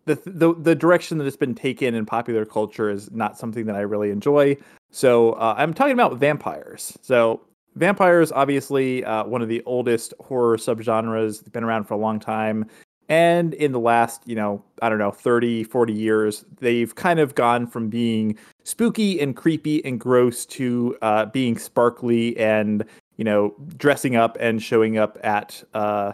the 0.06 0.16
the 0.26 0.56
the 0.56 0.76
direction 0.76 1.18
that 1.20 1.28
it's 1.28 1.38
been 1.38 1.56
taken 1.56 1.94
in 1.94 2.06
popular 2.06 2.46
culture 2.46 2.90
is 2.90 3.12
not 3.12 3.38
something 3.38 3.66
that 3.66 3.76
I 3.76 3.82
really 3.82 4.10
enjoy. 4.10 4.58
So 4.92 5.34
uh, 5.34 5.56
I'm 5.58 5.74
talking 5.74 5.94
about 5.94 6.18
vampires. 6.18 6.98
So 7.02 7.42
vampires, 7.76 8.32
obviously, 8.32 9.04
uh, 9.04 9.26
one 9.26 9.42
of 9.42 9.48
the 9.48 9.64
oldest 9.66 10.14
horror 10.20 10.58
subgenres, 10.58 11.44
They've 11.44 11.54
been 11.54 11.64
around 11.64 11.86
for 11.86 11.94
a 11.94 11.98
long 11.98 12.20
time. 12.20 12.66
And 13.10 13.54
in 13.56 13.74
the 13.74 13.80
last, 13.80 14.22
you 14.26 14.36
know, 14.36 14.64
I 14.82 14.90
don't 14.90 14.98
know, 14.98 15.12
30, 15.12 15.66
40 15.66 15.94
years, 15.94 16.46
they've 16.60 16.94
kind 16.96 17.20
of 17.20 17.36
gone 17.36 17.68
from 17.68 17.90
being 17.90 18.38
spooky 18.64 19.20
and 19.20 19.36
creepy 19.36 19.84
and 19.84 20.00
gross 20.00 20.46
to 20.48 20.98
uh, 21.02 21.26
being 21.26 21.58
sparkly 21.58 22.38
and, 22.38 22.86
you 23.17 23.24
know, 23.24 23.53
dressing 23.77 24.15
up 24.15 24.38
and 24.39 24.62
showing 24.62 24.98
up 24.98 25.17
at 25.24 25.63
uh, 25.74 26.13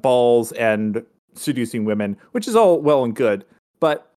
balls 0.00 0.52
and 0.52 1.04
seducing 1.34 1.84
women, 1.84 2.16
which 2.32 2.48
is 2.48 2.56
all 2.56 2.80
well 2.80 3.04
and 3.04 3.14
good. 3.14 3.44
But 3.78 4.10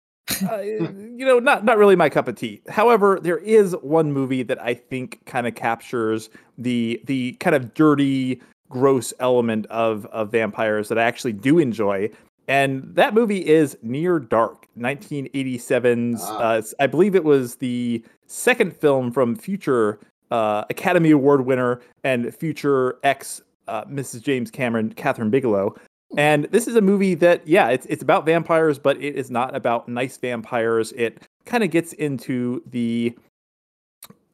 uh, 0.48 0.60
you 0.60 1.24
know, 1.24 1.38
not 1.38 1.64
not 1.64 1.78
really 1.78 1.96
my 1.96 2.08
cup 2.08 2.28
of 2.28 2.36
tea. 2.36 2.62
However, 2.68 3.18
there 3.22 3.38
is 3.38 3.74
one 3.82 4.12
movie 4.12 4.42
that 4.44 4.62
I 4.62 4.74
think 4.74 5.24
kind 5.26 5.46
of 5.46 5.54
captures 5.54 6.30
the 6.58 7.00
the 7.04 7.32
kind 7.34 7.56
of 7.56 7.74
dirty, 7.74 8.40
gross 8.68 9.12
element 9.20 9.66
of 9.66 10.06
of 10.06 10.30
vampires 10.30 10.88
that 10.88 10.98
I 10.98 11.02
actually 11.02 11.32
do 11.32 11.58
enjoy. 11.58 12.10
And 12.48 12.82
that 12.96 13.14
movie 13.14 13.46
is 13.46 13.78
Near 13.80 14.18
Dark, 14.18 14.66
1987's. 14.76 16.20
Ah. 16.24 16.38
Uh, 16.38 16.62
I 16.80 16.88
believe 16.88 17.14
it 17.14 17.22
was 17.22 17.56
the 17.56 18.04
second 18.26 18.76
film 18.76 19.12
from 19.12 19.36
future 19.36 20.00
uh, 20.30 20.64
Academy 20.70 21.10
Award 21.10 21.46
winner 21.46 21.80
and 22.04 22.34
future 22.34 22.98
ex 23.02 23.42
uh, 23.68 23.84
Mrs. 23.84 24.22
James 24.22 24.50
Cameron, 24.50 24.92
Kathryn 24.94 25.30
Bigelow. 25.30 25.74
And 26.16 26.46
this 26.46 26.66
is 26.66 26.74
a 26.74 26.80
movie 26.80 27.14
that, 27.14 27.46
yeah, 27.46 27.68
it's 27.68 27.86
it's 27.86 28.02
about 28.02 28.26
vampires, 28.26 28.78
but 28.78 28.96
it 28.96 29.14
is 29.14 29.30
not 29.30 29.54
about 29.54 29.88
nice 29.88 30.16
vampires. 30.16 30.92
It 30.92 31.22
kind 31.44 31.62
of 31.62 31.70
gets 31.70 31.92
into 31.92 32.62
the, 32.66 33.16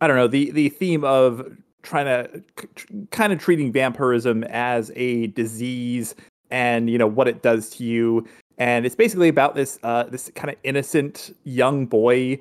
I 0.01 0.07
don't 0.07 0.17
know, 0.17 0.29
the 0.29 0.51
the 0.53 0.71
theme 0.71 1.05
of 1.05 1.57
trying 1.83 2.07
to 2.07 2.43
kind 3.11 3.33
of 3.33 3.39
treating 3.39 3.73
vampirism 3.73 4.45
as 4.45 4.91
a 4.97 5.29
disease 5.29 6.15
and 6.51 6.89
you 6.89 6.99
know 6.99 7.07
what 7.07 7.29
it 7.29 7.43
does 7.43 7.71
to 7.71 7.85
you. 7.85 8.27
And 8.59 8.87
it's 8.87 8.97
basically 8.97 9.29
about 9.29 9.55
this 9.55 9.79
uh, 9.83 10.05
this 10.05 10.31
kind 10.35 10.51
of 10.51 10.57
innocent 10.63 11.37
young 11.45 11.85
boy, 11.85 12.39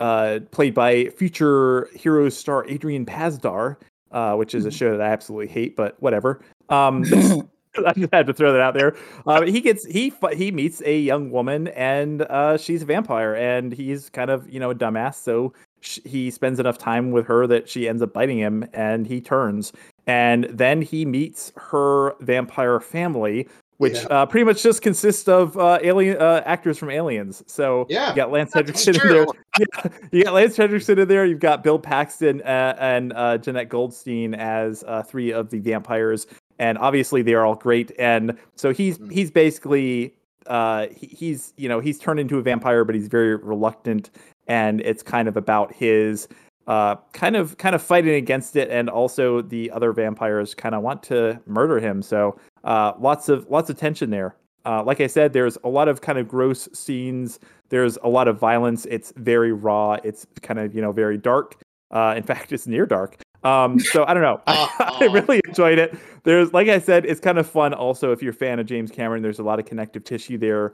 uh, 0.00 0.40
played 0.50 0.74
by 0.74 1.06
future 1.16 1.88
Heroes 1.94 2.36
star 2.36 2.66
Adrian 2.68 3.06
Pasdar, 3.06 3.76
uh, 4.12 4.34
which 4.34 4.54
is 4.54 4.64
a 4.64 4.70
show 4.70 4.96
that 4.96 5.00
I 5.00 5.10
absolutely 5.12 5.48
hate, 5.48 5.76
but 5.76 6.00
whatever. 6.00 6.40
Um, 6.68 7.04
I 7.86 7.92
just 7.92 8.12
had 8.12 8.26
to 8.26 8.32
throw 8.32 8.52
that 8.52 8.60
out 8.60 8.74
there. 8.74 8.94
Uh, 9.26 9.42
he 9.42 9.60
gets 9.60 9.84
he 9.84 10.12
he 10.32 10.50
meets 10.50 10.82
a 10.84 10.98
young 10.98 11.30
woman 11.30 11.68
and 11.68 12.22
uh, 12.22 12.56
she's 12.56 12.82
a 12.82 12.84
vampire 12.84 13.34
and 13.34 13.72
he's 13.72 14.10
kind 14.10 14.30
of 14.30 14.48
you 14.48 14.60
know 14.60 14.70
a 14.70 14.74
dumbass. 14.74 15.16
So 15.16 15.52
sh- 15.80 16.00
he 16.04 16.30
spends 16.30 16.60
enough 16.60 16.78
time 16.78 17.10
with 17.10 17.26
her 17.26 17.46
that 17.46 17.68
she 17.68 17.88
ends 17.88 18.02
up 18.02 18.12
biting 18.12 18.38
him 18.38 18.66
and 18.72 19.06
he 19.06 19.20
turns. 19.20 19.72
And 20.06 20.44
then 20.44 20.82
he 20.82 21.04
meets 21.04 21.52
her 21.56 22.14
vampire 22.20 22.78
family, 22.78 23.48
which 23.78 23.94
Yeah. 23.94 24.02
uh, 24.10 24.26
pretty 24.26 24.44
much 24.44 24.62
just 24.62 24.82
consists 24.82 25.26
of 25.28 25.56
uh, 25.58 25.78
alien 25.82 26.16
uh, 26.20 26.42
actors 26.46 26.78
from 26.78 26.90
Aliens. 26.90 27.42
So 27.46 27.86
Yeah, 27.88 28.10
you 28.10 28.16
got 28.16 28.30
Lance 28.30 28.52
Henriksen 28.54 28.94
in 29.00 29.08
there. 29.08 29.26
Yeah, 29.58 29.90
you 30.10 30.24
got 30.24 30.34
Lance 30.34 30.56
Henriksen 30.56 30.98
in 30.98 31.06
there. 31.08 31.24
You've 31.24 31.38
got 31.40 31.62
Bill 31.62 31.78
Paxton 31.78 32.40
uh, 32.42 32.74
and 32.80 33.12
uh, 33.12 33.38
Jenette 33.38 33.68
Goldstein 33.68 34.34
as 34.34 34.82
uh, 34.88 35.02
three 35.02 35.32
of 35.32 35.48
the 35.50 35.60
vampires, 35.60 36.26
and 36.58 36.76
obviously 36.78 37.22
they 37.22 37.34
are 37.34 37.44
all 37.46 37.54
great. 37.54 37.92
And 37.98 38.36
so 38.56 38.72
he's 38.72 38.98
Mhm. 38.98 39.12
he's 39.12 39.30
basically 39.30 40.14
uh, 40.46 40.88
he, 40.94 41.06
he's 41.06 41.52
you 41.56 41.68
know 41.68 41.78
he's 41.80 41.98
turned 41.98 42.18
into 42.20 42.36
a 42.38 42.42
vampire, 42.42 42.84
but 42.84 42.94
he's 42.94 43.06
very 43.08 43.36
reluctant, 43.36 44.10
and 44.48 44.80
it's 44.80 45.02
kind 45.04 45.28
of 45.28 45.36
about 45.36 45.72
his 45.72 46.26
uh, 46.66 46.96
kind 47.12 47.36
of 47.36 47.56
kind 47.58 47.74
of 47.74 47.82
fighting 47.82 48.14
against 48.14 48.56
it, 48.56 48.70
and 48.70 48.90
also 48.90 49.40
the 49.42 49.70
other 49.70 49.92
vampires 49.92 50.54
kind 50.54 50.74
of 50.74 50.82
want 50.82 51.02
to 51.04 51.40
murder 51.46 51.78
him. 51.78 52.02
So 52.02 52.36
uh, 52.64 52.92
lots 52.98 53.28
of 53.28 53.46
lots 53.50 53.70
of 53.70 53.76
tension 53.78 54.10
there. 54.10 54.34
Uh, 54.66 54.82
like 54.82 55.00
I 55.00 55.06
said, 55.06 55.32
there's 55.34 55.58
a 55.62 55.68
lot 55.68 55.88
of 55.88 56.00
kind 56.00 56.18
of 56.18 56.26
gross 56.26 56.68
scenes. 56.72 57.38
There's 57.68 57.98
a 58.02 58.08
lot 58.08 58.28
of 58.28 58.38
violence. 58.38 58.86
It's 58.86 59.12
very 59.16 59.52
raw. 59.52 59.98
It's 60.04 60.26
kind 60.42 60.58
of 60.58 60.74
you 60.74 60.80
know 60.82 60.92
very 60.92 61.18
dark. 61.18 61.56
Uh, 61.90 62.14
in 62.16 62.22
fact, 62.30 62.52
it's 62.52 62.66
near 62.66 62.86
dark. 62.86 63.16
Um, 63.42 63.78
so 63.78 64.04
I 64.06 64.14
don't 64.14 64.22
know. 64.22 64.40
I, 64.46 64.98
I 65.02 65.04
really 65.06 65.40
enjoyed 65.46 65.78
it. 65.78 65.94
There's 66.22 66.52
like 66.54 66.68
I 66.68 66.78
said, 66.78 67.04
it's 67.04 67.20
kind 67.20 67.38
of 67.38 67.46
fun. 67.46 67.74
Also, 67.74 68.10
if 68.12 68.22
you're 68.22 68.30
a 68.32 68.34
fan 68.34 68.58
of 68.58 68.66
James 68.66 68.90
Cameron, 68.90 69.22
there's 69.22 69.38
a 69.38 69.42
lot 69.44 69.58
of 69.58 69.66
connective 69.66 70.02
tissue 70.04 70.38
there 70.38 70.72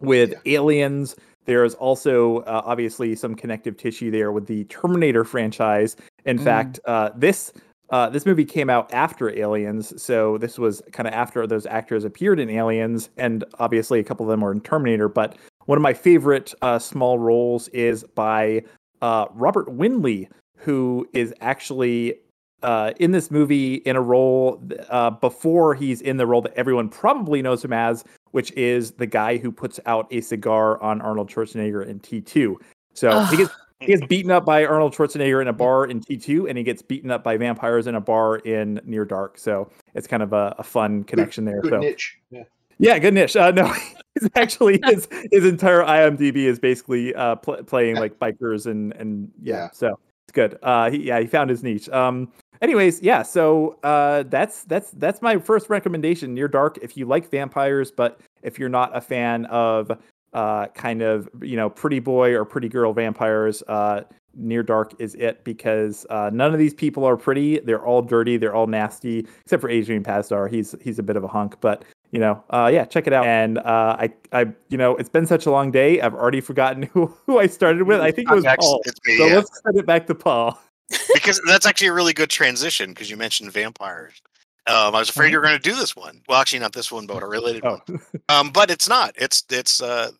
with 0.00 0.34
aliens. 0.46 1.14
There's 1.46 1.74
also 1.74 2.38
uh, 2.40 2.62
obviously 2.64 3.14
some 3.14 3.34
connective 3.34 3.76
tissue 3.76 4.10
there 4.10 4.32
with 4.32 4.46
the 4.46 4.64
Terminator 4.64 5.24
franchise. 5.24 5.94
In 6.24 6.38
Mm. 6.38 6.44
fact, 6.44 6.80
uh, 6.86 7.10
this 7.14 7.52
uh, 7.90 8.08
this 8.08 8.24
movie 8.26 8.44
came 8.44 8.70
out 8.70 8.92
after 8.92 9.30
Aliens, 9.30 10.00
so 10.02 10.38
this 10.38 10.58
was 10.58 10.82
kind 10.92 11.06
of 11.06 11.14
after 11.14 11.46
those 11.46 11.66
actors 11.66 12.04
appeared 12.04 12.40
in 12.40 12.48
Aliens, 12.48 13.10
and 13.16 13.44
obviously 13.58 14.00
a 14.00 14.04
couple 14.04 14.24
of 14.24 14.30
them 14.30 14.40
were 14.40 14.52
in 14.52 14.60
Terminator. 14.60 15.08
But 15.08 15.36
one 15.66 15.76
of 15.76 15.82
my 15.82 15.94
favorite 15.94 16.54
uh, 16.62 16.78
small 16.78 17.18
roles 17.18 17.68
is 17.68 18.04
by 18.14 18.62
uh, 19.02 19.26
Robert 19.32 19.68
Winley, 19.68 20.28
who 20.56 21.06
is 21.12 21.34
actually 21.40 22.14
uh, 22.62 22.92
in 22.98 23.10
this 23.10 23.30
movie 23.30 23.74
in 23.74 23.94
a 23.94 24.00
role 24.00 24.62
uh, 24.88 25.10
before 25.10 25.74
he's 25.74 26.00
in 26.00 26.16
the 26.16 26.26
role 26.26 26.40
that 26.40 26.54
everyone 26.54 26.88
probably 26.88 27.42
knows 27.42 27.62
him 27.62 27.74
as, 27.74 28.02
which 28.30 28.50
is 28.52 28.92
the 28.92 29.06
guy 29.06 29.36
who 29.36 29.52
puts 29.52 29.78
out 29.84 30.06
a 30.10 30.22
cigar 30.22 30.82
on 30.82 31.02
Arnold 31.02 31.30
Schwarzenegger 31.30 31.86
in 31.86 32.00
T2. 32.00 32.56
So 32.94 33.24
he 33.24 33.36
gets 33.36 33.52
he 33.86 33.94
gets 33.94 34.06
beaten 34.06 34.30
up 34.30 34.44
by 34.44 34.64
Arnold 34.64 34.94
Schwarzenegger 34.94 35.40
in 35.42 35.48
a 35.48 35.52
bar 35.52 35.86
in 35.86 36.00
T2, 36.00 36.48
and 36.48 36.56
he 36.58 36.64
gets 36.64 36.82
beaten 36.82 37.10
up 37.10 37.22
by 37.24 37.36
vampires 37.36 37.86
in 37.86 37.94
a 37.94 38.00
bar 38.00 38.36
in 38.36 38.80
Near 38.84 39.04
Dark. 39.04 39.38
So 39.38 39.70
it's 39.94 40.06
kind 40.06 40.22
of 40.22 40.32
a, 40.32 40.54
a 40.58 40.62
fun 40.62 41.04
connection 41.04 41.44
there. 41.44 41.60
Good 41.62 41.70
so 41.70 41.78
niche. 41.78 42.18
Yeah. 42.30 42.44
yeah, 42.78 42.98
good 42.98 43.14
niche. 43.14 43.36
Uh, 43.36 43.50
no, 43.50 43.66
he's 44.20 44.28
actually 44.36 44.80
his 44.84 45.08
his 45.30 45.44
entire 45.44 45.82
IMDb 45.82 46.36
is 46.44 46.58
basically 46.58 47.14
uh, 47.14 47.36
pl- 47.36 47.62
playing 47.64 47.96
like 47.96 48.18
bikers 48.18 48.66
and 48.66 48.92
and 48.94 49.30
yeah, 49.42 49.54
Yeah. 49.54 49.68
so 49.72 49.98
it's 50.26 50.32
good. 50.32 50.58
Uh, 50.62 50.90
he, 50.90 50.98
yeah, 50.98 51.20
he 51.20 51.26
found 51.26 51.50
his 51.50 51.62
niche. 51.62 51.88
Um, 51.90 52.32
anyways, 52.62 53.02
yeah, 53.02 53.22
so 53.22 53.78
uh, 53.82 54.22
that's 54.24 54.64
that's 54.64 54.90
that's 54.92 55.20
my 55.22 55.38
first 55.38 55.68
recommendation. 55.68 56.32
Near 56.34 56.48
Dark, 56.48 56.78
if 56.82 56.96
you 56.96 57.04
like 57.06 57.30
vampires, 57.30 57.90
but 57.90 58.20
if 58.42 58.58
you're 58.58 58.68
not 58.68 58.96
a 58.96 59.00
fan 59.00 59.44
of 59.46 59.90
uh, 60.34 60.66
kind 60.68 61.02
of 61.02 61.28
you 61.42 61.56
know 61.56 61.70
pretty 61.70 62.00
boy 62.00 62.34
or 62.34 62.44
pretty 62.44 62.68
girl 62.68 62.92
vampires, 62.92 63.62
uh, 63.68 64.02
Near 64.36 64.62
Dark 64.62 64.94
is 64.98 65.14
it 65.14 65.44
because 65.44 66.06
uh, 66.10 66.30
none 66.32 66.52
of 66.52 66.58
these 66.58 66.74
people 66.74 67.04
are 67.04 67.16
pretty. 67.16 67.58
They're 67.60 67.84
all 67.84 68.02
dirty. 68.02 68.36
They're 68.36 68.54
all 68.54 68.66
nasty, 68.66 69.26
except 69.40 69.60
for 69.60 69.70
Adrian 69.70 70.02
Pasdar. 70.02 70.50
He's 70.50 70.74
he's 70.82 70.98
a 70.98 71.02
bit 71.02 71.16
of 71.16 71.24
a 71.24 71.28
hunk, 71.28 71.60
but 71.60 71.84
you 72.10 72.20
know, 72.20 72.42
uh, 72.50 72.70
yeah, 72.72 72.84
check 72.84 73.06
it 73.08 73.12
out. 73.12 73.26
And 73.26 73.58
uh, 73.58 73.96
I, 73.98 74.12
I, 74.32 74.46
you 74.68 74.78
know, 74.78 74.94
it's 74.96 75.08
been 75.08 75.26
such 75.26 75.46
a 75.46 75.50
long 75.50 75.72
day. 75.72 76.00
I've 76.00 76.14
already 76.14 76.40
forgotten 76.40 76.82
who, 76.92 77.06
who 77.26 77.40
I 77.40 77.48
started 77.48 77.82
with. 77.88 78.00
I 78.00 78.12
think 78.12 78.30
it 78.30 78.34
was 78.34 78.44
Context, 78.44 78.68
Paul. 78.68 78.82
me, 79.04 79.16
So 79.16 79.26
yeah. 79.26 79.34
let's 79.34 79.60
send 79.64 79.76
it 79.78 79.86
back 79.86 80.06
to 80.06 80.14
Paul. 80.14 80.56
because 81.14 81.40
that's 81.46 81.66
actually 81.66 81.88
a 81.88 81.92
really 81.92 82.12
good 82.12 82.30
transition 82.30 82.90
because 82.90 83.10
you 83.10 83.16
mentioned 83.16 83.50
vampires. 83.52 84.20
Um, 84.66 84.94
I 84.94 85.00
was 85.00 85.08
afraid 85.08 85.32
you 85.32 85.38
were 85.38 85.44
going 85.44 85.60
to 85.60 85.70
do 85.70 85.74
this 85.74 85.96
one. 85.96 86.22
Well, 86.28 86.40
actually, 86.40 86.60
not 86.60 86.72
this 86.72 86.92
one, 86.92 87.06
but 87.06 87.22
a 87.22 87.26
related 87.26 87.64
Oh, 87.64 87.80
one. 87.86 88.00
Um, 88.28 88.50
but 88.50 88.70
it's 88.70 88.88
not. 88.88 89.12
It's 89.16 89.42
it's. 89.50 89.82
Uh, 89.82 90.12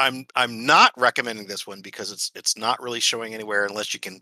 I'm 0.00 0.26
I'm 0.34 0.64
not 0.64 0.92
recommending 0.96 1.46
this 1.46 1.66
one 1.66 1.82
because 1.82 2.10
it's 2.10 2.32
it's 2.34 2.56
not 2.56 2.82
really 2.82 3.00
showing 3.00 3.34
anywhere 3.34 3.66
unless 3.66 3.92
you 3.92 4.00
can, 4.00 4.20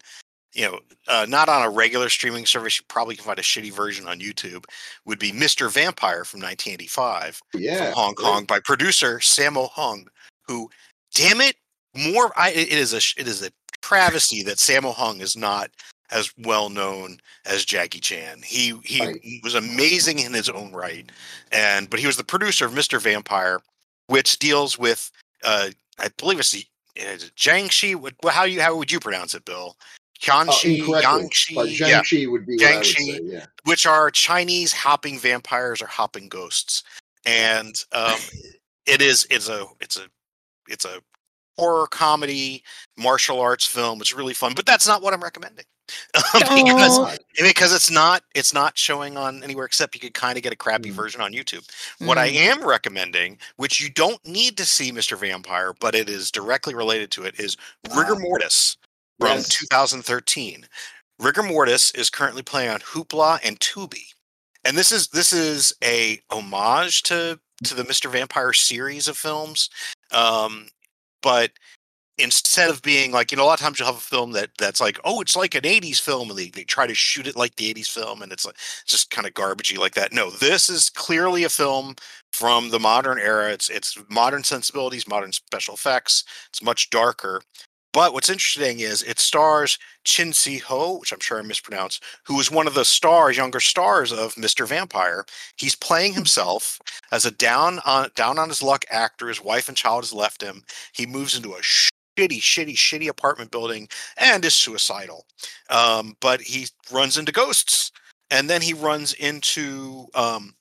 you 0.52 0.64
know, 0.66 0.80
uh, 1.06 1.24
not 1.28 1.48
on 1.48 1.62
a 1.62 1.70
regular 1.70 2.08
streaming 2.08 2.46
service. 2.46 2.78
You 2.78 2.84
probably 2.88 3.14
can 3.14 3.24
find 3.24 3.38
a 3.38 3.42
shitty 3.42 3.72
version 3.72 4.08
on 4.08 4.18
YouTube. 4.18 4.64
Would 5.06 5.20
be 5.20 5.30
Mr. 5.32 5.70
Vampire 5.72 6.24
from 6.24 6.40
1985 6.40 7.40
Yeah. 7.54 7.76
from 7.84 7.92
Hong. 7.94 8.14
Kong 8.16 8.44
by 8.44 8.58
producer 8.60 9.18
Sammo 9.20 9.70
Hung, 9.70 10.08
who, 10.46 10.68
damn 11.14 11.40
it, 11.40 11.56
more. 11.96 12.32
I 12.36 12.50
it 12.50 12.72
is 12.72 12.92
a 12.92 13.20
it 13.20 13.28
is 13.28 13.42
a 13.42 13.50
travesty 13.80 14.42
that 14.42 14.56
Sammo 14.58 14.92
Hung 14.92 15.20
is 15.20 15.36
not 15.36 15.70
as 16.10 16.32
well 16.38 16.70
known 16.70 17.20
as 17.44 17.64
Jackie 17.64 18.00
Chan. 18.00 18.42
He 18.44 18.74
he 18.84 19.00
Right. 19.06 19.20
was 19.44 19.54
amazing 19.54 20.18
in 20.18 20.32
his 20.32 20.48
own 20.48 20.72
right, 20.72 21.08
and 21.52 21.88
but 21.88 22.00
he 22.00 22.06
was 22.06 22.16
the 22.16 22.24
producer 22.24 22.66
of 22.66 22.72
Mr. 22.72 23.00
Vampire, 23.00 23.60
which 24.08 24.40
deals 24.40 24.76
with 24.76 25.10
uh 25.44 25.70
I 25.98 26.08
believe 26.16 26.38
it's 26.38 26.52
the 26.52 26.64
is 26.96 27.30
Jiangshi. 27.36 27.94
What 27.96 28.14
how 28.32 28.44
you 28.44 28.60
how 28.60 28.76
would 28.76 28.90
you 28.90 29.00
pronounce 29.00 29.34
it, 29.34 29.44
Bill? 29.44 29.76
Uh, 29.78 29.84
Jiangshi, 30.20 30.84
but 30.86 31.04
Yangxi, 31.04 32.24
yeah, 32.24 32.26
would 32.28 32.44
be 32.44 32.56
Jiangshi. 32.56 32.94
say. 32.94 33.20
Yeah. 33.22 33.46
which 33.64 33.86
are 33.86 34.10
Chinese 34.10 34.72
hopping 34.72 35.18
vampires 35.18 35.80
or 35.80 35.86
hopping 35.86 36.28
ghosts, 36.28 36.82
and 37.24 37.84
um, 37.92 38.18
it 38.86 39.00
is 39.00 39.26
it's 39.30 39.48
a 39.48 39.66
it's 39.80 39.96
a 39.96 40.08
it's 40.68 40.84
a 40.84 41.00
horror 41.58 41.86
comedy 41.88 42.62
martial 42.96 43.40
arts 43.40 43.66
film. 43.66 44.00
It's 44.00 44.14
really 44.14 44.34
fun, 44.34 44.52
but 44.54 44.64
that's 44.66 44.86
not 44.86 45.02
what 45.02 45.12
I'm 45.12 45.22
recommending 45.22 45.64
because 46.54 47.18
because 47.42 47.74
it's 47.74 47.90
not 47.90 48.22
it's 48.34 48.52
not 48.54 48.76
showing 48.76 49.16
on 49.16 49.42
anywhere 49.42 49.64
except 49.64 49.94
you 49.94 50.00
could 50.00 50.14
kind 50.14 50.36
of 50.36 50.42
get 50.42 50.52
a 50.52 50.56
crappy 50.56 50.90
Mm. 50.90 50.94
version 50.94 51.20
on 51.20 51.32
YouTube. 51.32 51.66
What 51.98 52.18
I 52.18 52.28
Mm. 52.30 52.34
am 52.36 52.64
recommending, 52.66 53.38
which 53.56 53.80
you 53.80 53.88
don't 53.90 54.24
need 54.26 54.56
to 54.58 54.66
see 54.66 54.92
Mr. 54.92 55.18
Vampire, 55.18 55.72
but 55.80 55.94
it 55.94 56.08
is 56.08 56.30
directly 56.30 56.74
related 56.74 57.10
to 57.12 57.24
it, 57.24 57.38
is 57.40 57.56
Rigor. 57.94 58.16
Mortis 58.16 58.76
from 59.18 59.38
Yes. 59.38 59.48
2013. 59.48 60.68
Rigor 61.18 61.42
Mortis 61.42 61.90
is 61.92 62.10
currently 62.10 62.42
playing 62.42 62.70
on 62.70 62.80
Hoopla 62.80 63.40
and 63.42 63.58
Tubi, 63.58 64.12
and 64.64 64.76
this 64.76 64.92
is 64.92 65.08
this 65.08 65.32
is 65.32 65.72
a 65.82 66.20
homage 66.30 67.02
to 67.04 67.40
to 67.64 67.74
the 67.74 67.82
Mr. 67.82 68.08
Vampire 68.10 68.52
series 68.52 69.08
of 69.08 69.16
films, 69.18 69.68
um, 70.12 70.68
but 71.28 71.50
instead 72.16 72.70
of 72.70 72.80
being 72.80 73.12
like 73.12 73.30
you 73.30 73.36
know 73.36 73.44
a 73.44 73.44
lot 73.44 73.60
of 73.60 73.62
times 73.62 73.78
you'll 73.78 73.86
have 73.86 73.94
a 73.98 74.00
film 74.00 74.32
that 74.32 74.48
that's 74.56 74.80
like 74.80 74.98
oh 75.04 75.20
it's 75.20 75.36
like 75.36 75.54
an 75.54 75.60
80s 75.60 76.00
film 76.00 76.30
and 76.30 76.38
they, 76.38 76.48
they 76.48 76.64
try 76.64 76.86
to 76.86 76.94
shoot 76.94 77.26
it 77.26 77.36
like 77.36 77.54
the 77.56 77.74
80s 77.74 77.88
film 77.88 78.22
and 78.22 78.32
it's 78.32 78.46
like 78.46 78.56
just 78.86 79.10
kind 79.10 79.26
of 79.26 79.34
garbagey 79.34 79.76
like 79.76 79.92
that. 79.94 80.10
No 80.10 80.30
this 80.30 80.70
is 80.70 80.88
clearly 80.88 81.44
a 81.44 81.50
film 81.50 81.96
from 82.32 82.70
the 82.70 82.80
modern 82.80 83.18
era. 83.18 83.52
It's 83.52 83.68
it's 83.68 83.98
modern 84.08 84.42
sensibilities 84.42 85.06
modern 85.06 85.32
special 85.32 85.74
effects. 85.74 86.24
It's 86.48 86.62
much 86.62 86.88
darker. 86.88 87.42
But 87.92 88.14
what's 88.14 88.30
interesting 88.30 88.80
is 88.80 89.02
it 89.02 89.18
stars 89.18 89.78
Chin 90.08 90.32
Si 90.32 90.56
Ho, 90.58 90.98
which 90.98 91.12
I'm 91.12 91.20
sure 91.20 91.38
I 91.38 91.42
mispronounced, 91.42 92.02
who 92.24 92.36
was 92.36 92.50
one 92.50 92.66
of 92.66 92.72
the 92.72 92.84
stars, 92.84 93.36
younger 93.36 93.60
stars 93.60 94.10
of 94.10 94.34
Mr. 94.36 94.66
Vampire. 94.66 95.26
He's 95.56 95.74
playing 95.74 96.14
himself 96.14 96.80
as 97.12 97.26
a 97.26 97.30
down 97.30 97.80
on 97.84 98.08
down 98.16 98.38
on 98.38 98.48
his 98.48 98.62
luck 98.62 98.86
actor. 98.90 99.28
His 99.28 99.44
wife 99.44 99.68
and 99.68 99.76
child 99.76 100.04
has 100.04 100.12
left 100.12 100.42
him. 100.42 100.64
He 100.94 101.04
moves 101.04 101.36
into 101.36 101.52
a 101.52 101.60
shitty, 101.60 102.40
shitty, 102.40 102.74
shitty 102.74 103.08
apartment 103.08 103.50
building 103.50 103.86
and 104.16 104.42
is 104.46 104.54
suicidal. 104.54 105.26
Um, 105.68 106.16
but 106.20 106.40
he 106.40 106.68
runs 106.90 107.18
into 107.18 107.30
ghosts, 107.30 107.92
and 108.30 108.48
then 108.48 108.62
he 108.62 108.72
runs 108.72 109.12
into 109.12 110.06
um, 110.14 110.54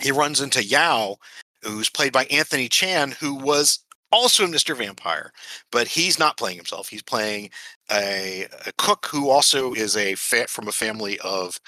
he 0.00 0.10
runs 0.10 0.40
into 0.40 0.64
Yao, 0.64 1.16
who's 1.62 1.90
played 1.90 2.14
by 2.14 2.24
Anthony 2.26 2.70
Chan, 2.70 3.10
who 3.20 3.34
was 3.34 3.80
also 4.12 4.46
Mr. 4.46 4.76
Vampire, 4.76 5.32
but 5.70 5.86
he's 5.86 6.18
not 6.18 6.36
playing 6.36 6.56
himself. 6.56 6.88
He's 6.88 7.02
playing 7.02 7.50
a, 7.90 8.46
a 8.66 8.72
cook 8.78 9.06
who 9.06 9.30
also 9.30 9.72
is 9.74 9.96
a 9.96 10.14
fa- 10.14 10.48
from 10.48 10.68
a 10.68 10.72
family 10.72 11.18
of 11.20 11.60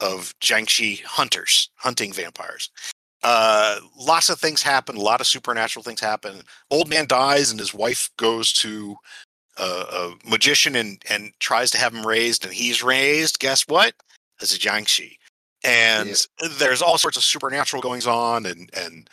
of 0.00 0.34
Jiangshi 0.40 1.02
hunters, 1.02 1.70
hunting 1.76 2.12
vampires. 2.12 2.70
Uh, 3.22 3.80
lots 3.98 4.30
of 4.30 4.40
things 4.40 4.62
happen. 4.62 4.96
A 4.96 5.00
lot 5.00 5.20
of 5.20 5.26
supernatural 5.26 5.82
things 5.82 6.00
happen. 6.00 6.40
Old 6.70 6.88
man 6.88 7.06
dies, 7.06 7.50
and 7.50 7.60
his 7.60 7.74
wife 7.74 8.08
goes 8.16 8.52
to 8.54 8.96
a, 9.58 9.62
a 9.64 10.14
magician 10.28 10.74
and 10.76 11.02
and 11.10 11.32
tries 11.38 11.70
to 11.72 11.78
have 11.78 11.94
him 11.94 12.06
raised, 12.06 12.44
and 12.44 12.54
he's 12.54 12.82
raised. 12.82 13.40
Guess 13.40 13.68
what? 13.68 13.94
As 14.40 14.54
a 14.54 14.58
Jiangshi. 14.58 15.16
and 15.64 16.08
there's 16.58 16.80
all 16.80 16.96
sorts 16.96 17.18
of 17.18 17.22
supernatural 17.22 17.82
goings 17.82 18.06
on 18.06 18.46
and 18.46 18.70
and 18.74 19.10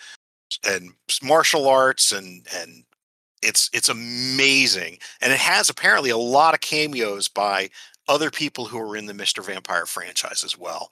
and 0.68 0.92
martial 1.24 1.68
arts 1.68 2.12
and 2.12 2.48
and 2.56 2.84
it's 3.44 3.70
it's 3.74 3.90
amazing 3.90 4.98
and 5.22 5.32
it 5.32 5.40
has 5.40 5.70
apparently 5.70 6.10
a 6.10 6.18
lot 6.18 6.54
of 6.54 6.62
cameos 6.62 7.28
by 7.28 7.70
other 8.08 8.32
people 8.32 8.66
who 8.66 8.80
are 8.80 8.96
in 8.96 9.06
the 9.06 9.14
Mr. 9.14 9.44
Vampire 9.44 9.86
franchise 9.86 10.44
as 10.44 10.58
well. 10.58 10.92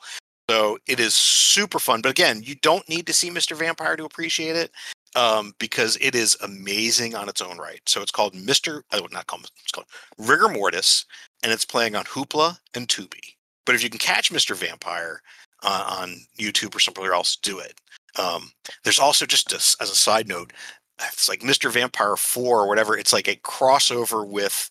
So 0.49 0.77
it 0.85 0.99
is 0.99 1.15
super 1.15 1.79
fun. 1.79 2.01
But 2.01 2.11
again, 2.11 2.41
you 2.43 2.55
don't 2.55 2.87
need 2.87 3.07
to 3.07 3.13
see 3.13 3.29
Mr. 3.29 3.57
Vampire 3.57 3.95
to 3.95 4.05
appreciate 4.05 4.55
it 4.55 4.71
um, 5.15 5.53
because 5.59 5.97
it 6.01 6.13
is 6.13 6.37
amazing 6.43 7.15
on 7.15 7.29
its 7.29 7.41
own 7.41 7.57
right. 7.57 7.81
So 7.87 8.01
it's 8.01 8.11
called 8.11 8.33
Mr. 8.33 8.81
I 8.91 8.99
would 8.99 9.13
not 9.13 9.27
call 9.27 9.39
it, 9.39 9.49
it's 9.63 9.71
called 9.71 9.87
Rigor 10.17 10.49
Mortis, 10.49 11.05
and 11.41 11.51
it's 11.51 11.65
playing 11.65 11.95
on 11.95 12.05
Hoopla 12.05 12.57
and 12.75 12.87
Tubi. 12.87 13.35
But 13.65 13.75
if 13.75 13.83
you 13.83 13.89
can 13.89 13.99
catch 13.99 14.31
Mr. 14.31 14.55
Vampire 14.55 15.21
uh, 15.63 15.97
on 15.99 16.17
YouTube 16.37 16.75
or 16.75 16.79
somewhere 16.79 17.13
else, 17.13 17.37
do 17.37 17.59
it. 17.59 17.79
Um, 18.17 18.51
there's 18.83 18.99
also 18.99 19.25
just 19.25 19.51
a, 19.51 19.55
as 19.83 19.89
a 19.89 19.95
side 19.95 20.27
note, 20.27 20.53
it's 20.99 21.27
like 21.27 21.41
Mr. 21.41 21.71
Vampire 21.71 22.15
4 22.15 22.61
or 22.61 22.67
whatever. 22.67 22.97
It's 22.97 23.13
like 23.13 23.27
a 23.27 23.35
crossover 23.37 24.27
with 24.27 24.69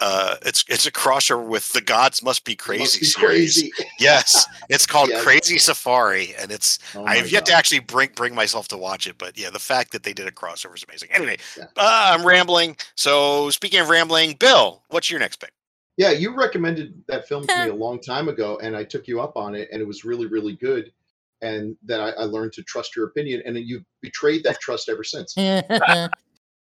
uh 0.00 0.36
it's 0.42 0.64
it's 0.68 0.86
a 0.86 0.90
crossover 0.90 1.46
with 1.46 1.70
the 1.74 1.80
gods 1.80 2.22
must 2.22 2.44
be 2.46 2.56
crazy 2.56 2.82
Must 2.82 3.00
be 3.00 3.06
series. 3.06 3.54
crazy. 3.54 3.72
yes 4.00 4.46
it's 4.70 4.86
called 4.86 5.10
Yes. 5.10 5.22
crazy 5.22 5.58
safari 5.58 6.34
and 6.40 6.50
it's 6.50 6.78
Oh 6.96 7.04
i've 7.04 7.30
yet 7.30 7.44
to 7.46 7.52
actually 7.52 7.80
bring 7.80 8.08
bring 8.16 8.34
myself 8.34 8.68
to 8.68 8.78
watch 8.78 9.06
it 9.06 9.18
but 9.18 9.38
yeah 9.38 9.50
the 9.50 9.58
fact 9.58 9.92
that 9.92 10.02
they 10.02 10.14
did 10.14 10.26
a 10.26 10.30
crossover 10.32 10.74
is 10.74 10.82
amazing 10.88 11.10
anyway 11.12 11.36
Yeah. 11.58 11.64
uh, 11.76 12.10
i'm 12.18 12.26
rambling 12.26 12.74
so 12.96 13.50
speaking 13.50 13.80
of 13.80 13.90
rambling 13.90 14.32
bill 14.40 14.82
what's 14.88 15.10
your 15.10 15.20
next 15.20 15.36
pick 15.36 15.52
Yeah, 15.98 16.10
you 16.10 16.34
recommended 16.34 16.94
that 17.06 17.28
film 17.28 17.46
to 17.46 17.58
me 17.64 17.68
a 17.68 17.74
long 17.74 18.00
time 18.00 18.28
ago, 18.28 18.58
and 18.62 18.74
I 18.74 18.84
took 18.84 19.06
you 19.06 19.20
up 19.20 19.36
on 19.36 19.54
it, 19.54 19.68
and 19.70 19.80
it 19.80 19.86
was 19.86 20.04
really, 20.06 20.26
really 20.26 20.54
good. 20.56 20.90
And 21.42 21.76
that 21.84 22.00
I, 22.00 22.10
I 22.10 22.24
learned 22.24 22.52
to 22.54 22.62
trust 22.62 22.94
your 22.96 23.06
opinion, 23.06 23.42
and 23.44 23.54
then 23.56 23.64
you've 23.66 23.82
betrayed 24.00 24.44
that 24.44 24.60
trust 24.60 24.88
ever 24.88 25.02
since. 25.04 25.34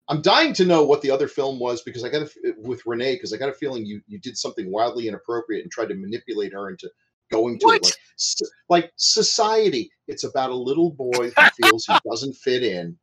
I'm 0.10 0.22
dying 0.22 0.54
to 0.54 0.66
know 0.66 0.84
what 0.84 1.02
the 1.02 1.12
other 1.12 1.28
film 1.28 1.60
was 1.60 1.84
because 1.84 2.04
I 2.04 2.10
got 2.10 2.22
a, 2.24 2.26
f- 2.26 2.54
with 2.58 2.82
Renee 2.86 3.16
because 3.16 3.32
I 3.34 3.38
got 3.38 3.50
a 3.50 3.54
feeling 3.54 3.86
you 3.86 4.02
you 4.08 4.20
did 4.20 4.38
something 4.38 4.72
wildly 4.72 5.08
inappropriate 5.08 5.64
and 5.64 5.72
tried 5.72 5.90
to 5.90 5.96
manipulate 5.96 6.52
her 6.54 6.70
into 6.70 6.90
going 7.32 7.60
to 7.60 7.68
Like, 7.68 7.82
s- 8.20 8.36
like 8.70 8.92
society. 8.98 9.90
It's 10.08 10.24
about 10.26 10.50
a 10.50 10.56
little 10.56 10.92
boy 10.92 11.32
who 11.36 11.50
feels 11.64 11.86
he 11.86 11.96
doesn't 12.10 12.34
fit 12.36 12.64
in. 12.64 12.98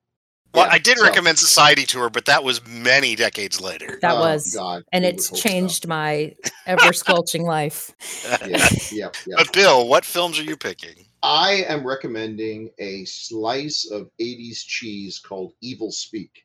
well 0.54 0.66
Yeah, 0.66 0.72
i 0.72 0.78
did 0.78 0.98
so- 0.98 1.04
recommend 1.04 1.38
society 1.38 1.84
to 1.86 1.98
her 2.00 2.10
but 2.10 2.24
that 2.26 2.44
was 2.44 2.66
many 2.66 3.14
decades 3.14 3.58
later 3.60 3.98
That 4.02 4.16
Oh, 4.16 4.20
was, 4.20 4.54
God, 4.54 4.82
and 4.92 5.04
who 5.04 5.10
it's 5.10 5.28
hope 5.28 5.38
so? 5.38 5.48
changed 5.48 5.86
my 5.86 6.34
ever 6.66 6.92
squelching 6.92 7.44
life. 7.44 7.92
Yeah, 8.46 8.68
yeah, 8.92 9.08
yeah. 9.26 9.36
but 9.36 9.52
bill 9.52 9.88
what 9.88 10.04
films 10.04 10.38
are 10.38 10.42
you 10.44 10.56
picking 10.58 11.06
I 11.22 11.64
am 11.68 11.86
recommending 11.86 12.70
a 12.78 13.04
slice 13.04 13.90
of 13.90 14.10
80s 14.20 14.64
cheese 14.64 15.18
called 15.18 15.52
Evil 15.60 15.90
Speak. 15.90 16.44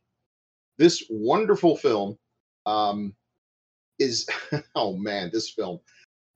This 0.77 1.03
wonderful 1.10 1.77
film 1.77 2.18
um, 2.65 3.13
is 4.00 4.27
oh 4.75 4.98
man, 4.98 5.30
this 5.32 5.51
film. 5.51 5.80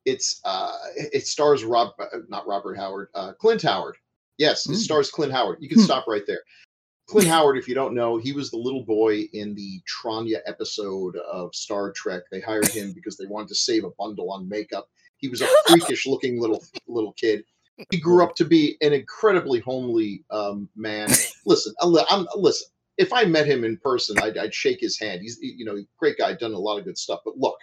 It's 0.05 0.39
uh 0.45 0.71
it 0.95 1.27
stars 1.27 1.63
Rob 1.63 1.93
uh, 1.99 2.19
not 2.29 2.47
Robert 2.47 2.75
Howard, 2.77 3.09
uh 3.15 3.33
Clint 3.33 3.61
Howard. 3.63 3.97
Yes, 4.37 4.65
it 4.67 4.73
Mm. 4.73 4.77
stars 4.77 5.09
Clint 5.11 5.33
Howard. 5.33 5.57
You 5.59 5.67
can 5.67 5.79
Hmm. 5.79 5.85
stop 5.85 6.07
right 6.07 6.23
there. 6.27 6.41
Clint 7.07 7.27
Howard, 7.27 7.57
if 7.57 7.67
you 7.67 7.75
don't 7.75 7.95
know, 7.95 8.17
he 8.17 8.33
was 8.33 8.51
the 8.51 8.57
little 8.57 8.83
boy 8.83 9.21
in 9.33 9.55
the 9.55 9.81
Tranya 9.87 10.39
episode 10.45 11.15
of 11.17 11.55
Star 11.55 11.91
Trek. 11.91 12.23
They 12.31 12.41
hired 12.41 12.69
him 12.69 12.93
because 12.93 13.17
they 13.17 13.25
wanted 13.25 13.47
to 13.49 13.55
save 13.55 13.83
a 13.85 13.91
bundle 13.97 14.29
on 14.31 14.47
makeup. 14.47 14.87
He 15.17 15.27
was 15.27 15.41
a 15.41 15.47
freakish 15.67 16.05
looking 16.05 16.39
little 16.39 16.63
little 16.87 17.13
kid 17.13 17.43
he 17.89 17.99
grew 17.99 18.23
up 18.23 18.35
to 18.35 18.45
be 18.45 18.77
an 18.81 18.93
incredibly 18.93 19.59
homely 19.59 20.23
um, 20.31 20.69
man. 20.75 21.09
Listen, 21.45 21.73
I'm, 21.81 21.95
I'm 22.09 22.27
listen. 22.35 22.67
If 22.97 23.13
I 23.13 23.25
met 23.25 23.45
him 23.45 23.63
in 23.63 23.77
person, 23.77 24.17
I'd, 24.19 24.37
I'd 24.37 24.53
shake 24.53 24.79
his 24.79 24.99
hand. 24.99 25.21
He's 25.21 25.37
you 25.39 25.65
know 25.65 25.77
great 25.97 26.17
guy, 26.17 26.33
done 26.33 26.53
a 26.53 26.59
lot 26.59 26.79
of 26.79 26.85
good 26.85 26.97
stuff. 26.97 27.19
But 27.23 27.37
look, 27.37 27.57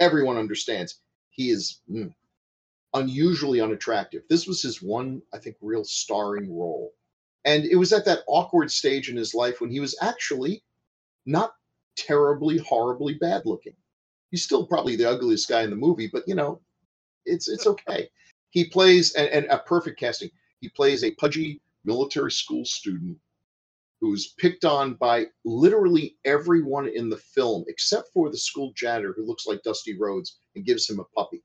everyone 0.00 0.36
understands 0.36 1.00
he 1.30 1.50
is 1.50 1.80
mm, 1.88 2.12
unusually 2.92 3.60
unattractive. 3.60 4.22
This 4.28 4.48
was 4.48 4.60
his 4.62 4.82
one, 4.82 5.22
I 5.32 5.38
think, 5.38 5.56
real 5.60 5.84
starring 5.84 6.52
role, 6.52 6.92
and 7.44 7.64
it 7.64 7.76
was 7.76 7.92
at 7.92 8.04
that 8.06 8.24
awkward 8.26 8.72
stage 8.72 9.08
in 9.08 9.16
his 9.16 9.32
life 9.32 9.60
when 9.60 9.70
he 9.70 9.78
was 9.78 9.96
actually 10.02 10.64
not 11.24 11.54
terribly, 11.96 12.58
horribly 12.58 13.14
bad 13.14 13.42
looking. 13.44 13.74
He's 14.32 14.42
still 14.42 14.66
probably 14.66 14.96
the 14.96 15.08
ugliest 15.08 15.48
guy 15.48 15.62
in 15.62 15.70
the 15.70 15.76
movie, 15.76 16.10
but 16.12 16.26
you 16.26 16.34
know, 16.34 16.60
it's 17.24 17.48
it's 17.48 17.68
okay 17.68 18.10
he 18.50 18.64
plays 18.64 19.14
and, 19.14 19.28
and 19.28 19.46
a 19.46 19.58
perfect 19.58 19.98
casting. 19.98 20.30
He 20.60 20.68
plays 20.68 21.04
a 21.04 21.12
pudgy 21.12 21.60
military 21.84 22.30
school 22.30 22.64
student 22.64 23.16
who's 24.00 24.28
picked 24.38 24.64
on 24.64 24.94
by 24.94 25.26
literally 25.44 26.16
everyone 26.24 26.88
in 26.88 27.08
the 27.08 27.16
film 27.16 27.64
except 27.68 28.08
for 28.12 28.30
the 28.30 28.36
school 28.36 28.72
janitor 28.74 29.12
who 29.14 29.26
looks 29.26 29.46
like 29.46 29.62
dusty 29.62 29.96
rhodes 29.96 30.38
and 30.54 30.64
gives 30.64 30.88
him 30.88 31.00
a 31.00 31.04
puppy. 31.14 31.42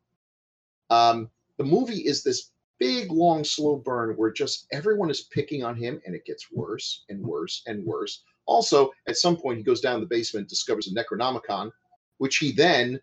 Um, 0.89 1.30
the 1.58 1.63
movie 1.63 2.06
is 2.06 2.24
this 2.24 2.52
big 2.80 3.12
long 3.12 3.44
slow 3.44 3.78
burn 3.78 4.15
where 4.15 4.32
just 4.32 4.68
everyone 4.72 5.10
is 5.10 5.22
picking 5.22 5.63
on 5.63 5.76
him 5.76 6.02
and 6.06 6.15
it 6.15 6.26
gets 6.26 6.52
worse 6.52 7.04
and 7.10 7.22
worse 7.22 7.62
and 7.68 7.86
worse. 7.86 8.24
Also 8.46 8.91
at 9.08 9.18
some 9.18 9.38
point 9.38 9.58
he 9.58 9.63
goes 9.63 9.82
down 9.82 10.00
the 10.00 10.06
basement 10.06 10.50
discovers 10.50 10.88
a 10.88 10.96
necronomicon 10.96 11.72
which 12.18 12.38
he 12.38 12.52
then 12.52 13.00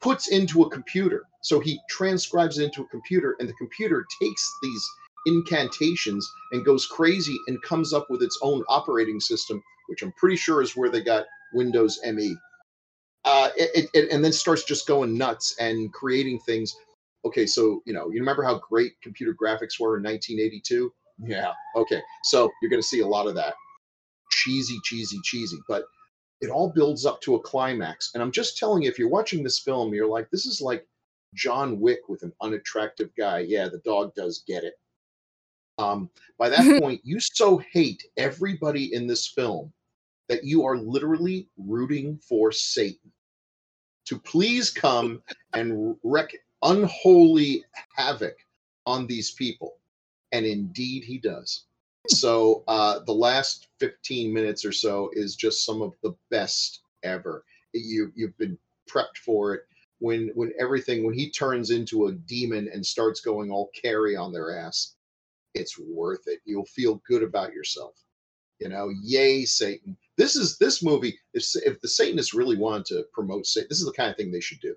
puts 0.00 0.28
into 0.28 0.62
a 0.62 0.70
computer. 0.70 1.24
So 1.42 1.60
he 1.60 1.80
transcribes 1.88 2.58
it 2.58 2.64
into 2.64 2.82
a 2.82 2.88
computer, 2.88 3.36
and 3.38 3.48
the 3.48 3.54
computer 3.54 4.04
takes 4.20 4.50
these 4.62 4.88
incantations 5.26 6.30
and 6.52 6.64
goes 6.64 6.86
crazy 6.86 7.38
and 7.46 7.60
comes 7.62 7.92
up 7.92 8.06
with 8.10 8.22
its 8.22 8.38
own 8.42 8.64
operating 8.68 9.20
system, 9.20 9.62
which 9.88 10.02
I'm 10.02 10.12
pretty 10.12 10.36
sure 10.36 10.62
is 10.62 10.76
where 10.76 10.90
they 10.90 11.02
got 11.02 11.26
Windows 11.52 11.98
ME. 12.04 12.36
Uh, 13.24 13.50
it, 13.56 13.90
it, 13.92 14.10
and 14.10 14.24
then 14.24 14.32
starts 14.32 14.64
just 14.64 14.86
going 14.86 15.16
nuts 15.16 15.54
and 15.60 15.92
creating 15.92 16.38
things. 16.40 16.74
Okay, 17.26 17.46
so 17.46 17.82
you 17.84 17.92
know, 17.92 18.10
you 18.10 18.18
remember 18.20 18.42
how 18.42 18.60
great 18.68 18.92
computer 19.02 19.34
graphics 19.34 19.78
were 19.78 19.98
in 19.98 20.04
1982? 20.04 20.90
Yeah. 21.22 21.52
Okay, 21.76 22.00
so 22.24 22.50
you're 22.62 22.70
going 22.70 22.80
to 22.80 22.86
see 22.86 23.00
a 23.00 23.06
lot 23.06 23.26
of 23.26 23.34
that 23.34 23.54
cheesy, 24.30 24.78
cheesy, 24.84 25.18
cheesy, 25.22 25.58
but 25.68 25.84
it 26.40 26.50
all 26.50 26.72
builds 26.72 27.04
up 27.04 27.20
to 27.22 27.34
a 27.34 27.40
climax. 27.40 28.10
And 28.14 28.22
I'm 28.22 28.32
just 28.32 28.56
telling 28.56 28.82
you, 28.82 28.88
if 28.88 28.98
you're 28.98 29.08
watching 29.08 29.42
this 29.42 29.58
film, 29.58 29.92
you're 29.92 30.08
like, 30.08 30.30
this 30.30 30.46
is 30.46 30.60
like 30.60 30.86
John 31.34 31.80
Wick 31.80 32.08
with 32.08 32.22
an 32.22 32.32
unattractive 32.40 33.10
guy. 33.16 33.40
Yeah, 33.40 33.68
the 33.68 33.78
dog 33.78 34.14
does 34.14 34.42
get 34.46 34.64
it. 34.64 34.74
Um, 35.78 36.10
by 36.38 36.48
that 36.48 36.80
point, 36.82 37.00
you 37.04 37.20
so 37.20 37.58
hate 37.72 38.04
everybody 38.16 38.94
in 38.94 39.06
this 39.06 39.28
film 39.28 39.72
that 40.28 40.44
you 40.44 40.64
are 40.64 40.78
literally 40.78 41.48
rooting 41.58 42.18
for 42.18 42.52
Satan 42.52 43.12
to 44.06 44.18
please 44.18 44.70
come 44.70 45.22
and 45.52 45.96
wreak 46.02 46.38
unholy 46.62 47.64
havoc 47.94 48.36
on 48.86 49.06
these 49.06 49.32
people. 49.32 49.76
And 50.32 50.46
indeed, 50.46 51.04
he 51.04 51.18
does. 51.18 51.66
So 52.08 52.64
uh, 52.66 53.00
the 53.00 53.12
last 53.12 53.68
15 53.78 54.32
minutes 54.32 54.64
or 54.64 54.72
so 54.72 55.10
is 55.12 55.36
just 55.36 55.64
some 55.64 55.82
of 55.82 55.94
the 56.02 56.14
best 56.30 56.80
ever. 57.02 57.44
You 57.72 58.12
you've 58.14 58.36
been 58.38 58.58
prepped 58.88 59.18
for 59.24 59.54
it. 59.54 59.62
When 59.98 60.30
when 60.34 60.52
everything 60.58 61.04
when 61.04 61.14
he 61.14 61.30
turns 61.30 61.70
into 61.70 62.06
a 62.06 62.12
demon 62.12 62.68
and 62.72 62.84
starts 62.84 63.20
going 63.20 63.50
all 63.50 63.70
carry 63.80 64.16
on 64.16 64.32
their 64.32 64.58
ass, 64.58 64.94
it's 65.54 65.78
worth 65.78 66.26
it. 66.26 66.40
You'll 66.44 66.64
feel 66.64 67.02
good 67.06 67.22
about 67.22 67.52
yourself. 67.52 68.02
You 68.60 68.68
know, 68.68 68.90
yay 69.02 69.44
Satan. 69.44 69.96
This 70.16 70.36
is 70.36 70.58
this 70.58 70.82
movie. 70.82 71.18
If 71.34 71.44
if 71.64 71.80
the 71.80 71.88
Satanists 71.88 72.34
really 72.34 72.56
wanted 72.56 72.86
to 72.86 73.04
promote 73.12 73.46
Satan, 73.46 73.68
this 73.68 73.80
is 73.80 73.86
the 73.86 73.92
kind 73.92 74.10
of 74.10 74.16
thing 74.16 74.32
they 74.32 74.40
should 74.40 74.60
do. 74.60 74.74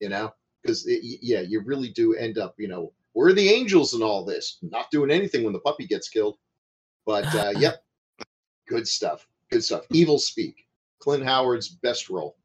You 0.00 0.10
know, 0.10 0.32
because 0.62 0.86
yeah, 0.86 1.40
you 1.40 1.60
really 1.62 1.88
do 1.88 2.14
end 2.14 2.38
up. 2.38 2.54
You 2.58 2.68
know, 2.68 2.92
where 3.14 3.28
are 3.28 3.34
the 3.34 3.48
angels 3.48 3.94
in 3.94 4.02
all 4.02 4.24
this? 4.24 4.58
Not 4.62 4.90
doing 4.90 5.10
anything 5.10 5.42
when 5.42 5.54
the 5.54 5.60
puppy 5.60 5.86
gets 5.86 6.08
killed. 6.08 6.36
But 7.06 7.32
uh, 7.34 7.52
yep, 7.56 7.82
good 8.68 8.86
stuff. 8.86 9.26
Good 9.50 9.64
stuff. 9.64 9.86
Evil 9.90 10.18
Speak. 10.18 10.66
Clint 10.98 11.24
Howard's 11.24 11.68
best 11.68 12.10
role. 12.10 12.36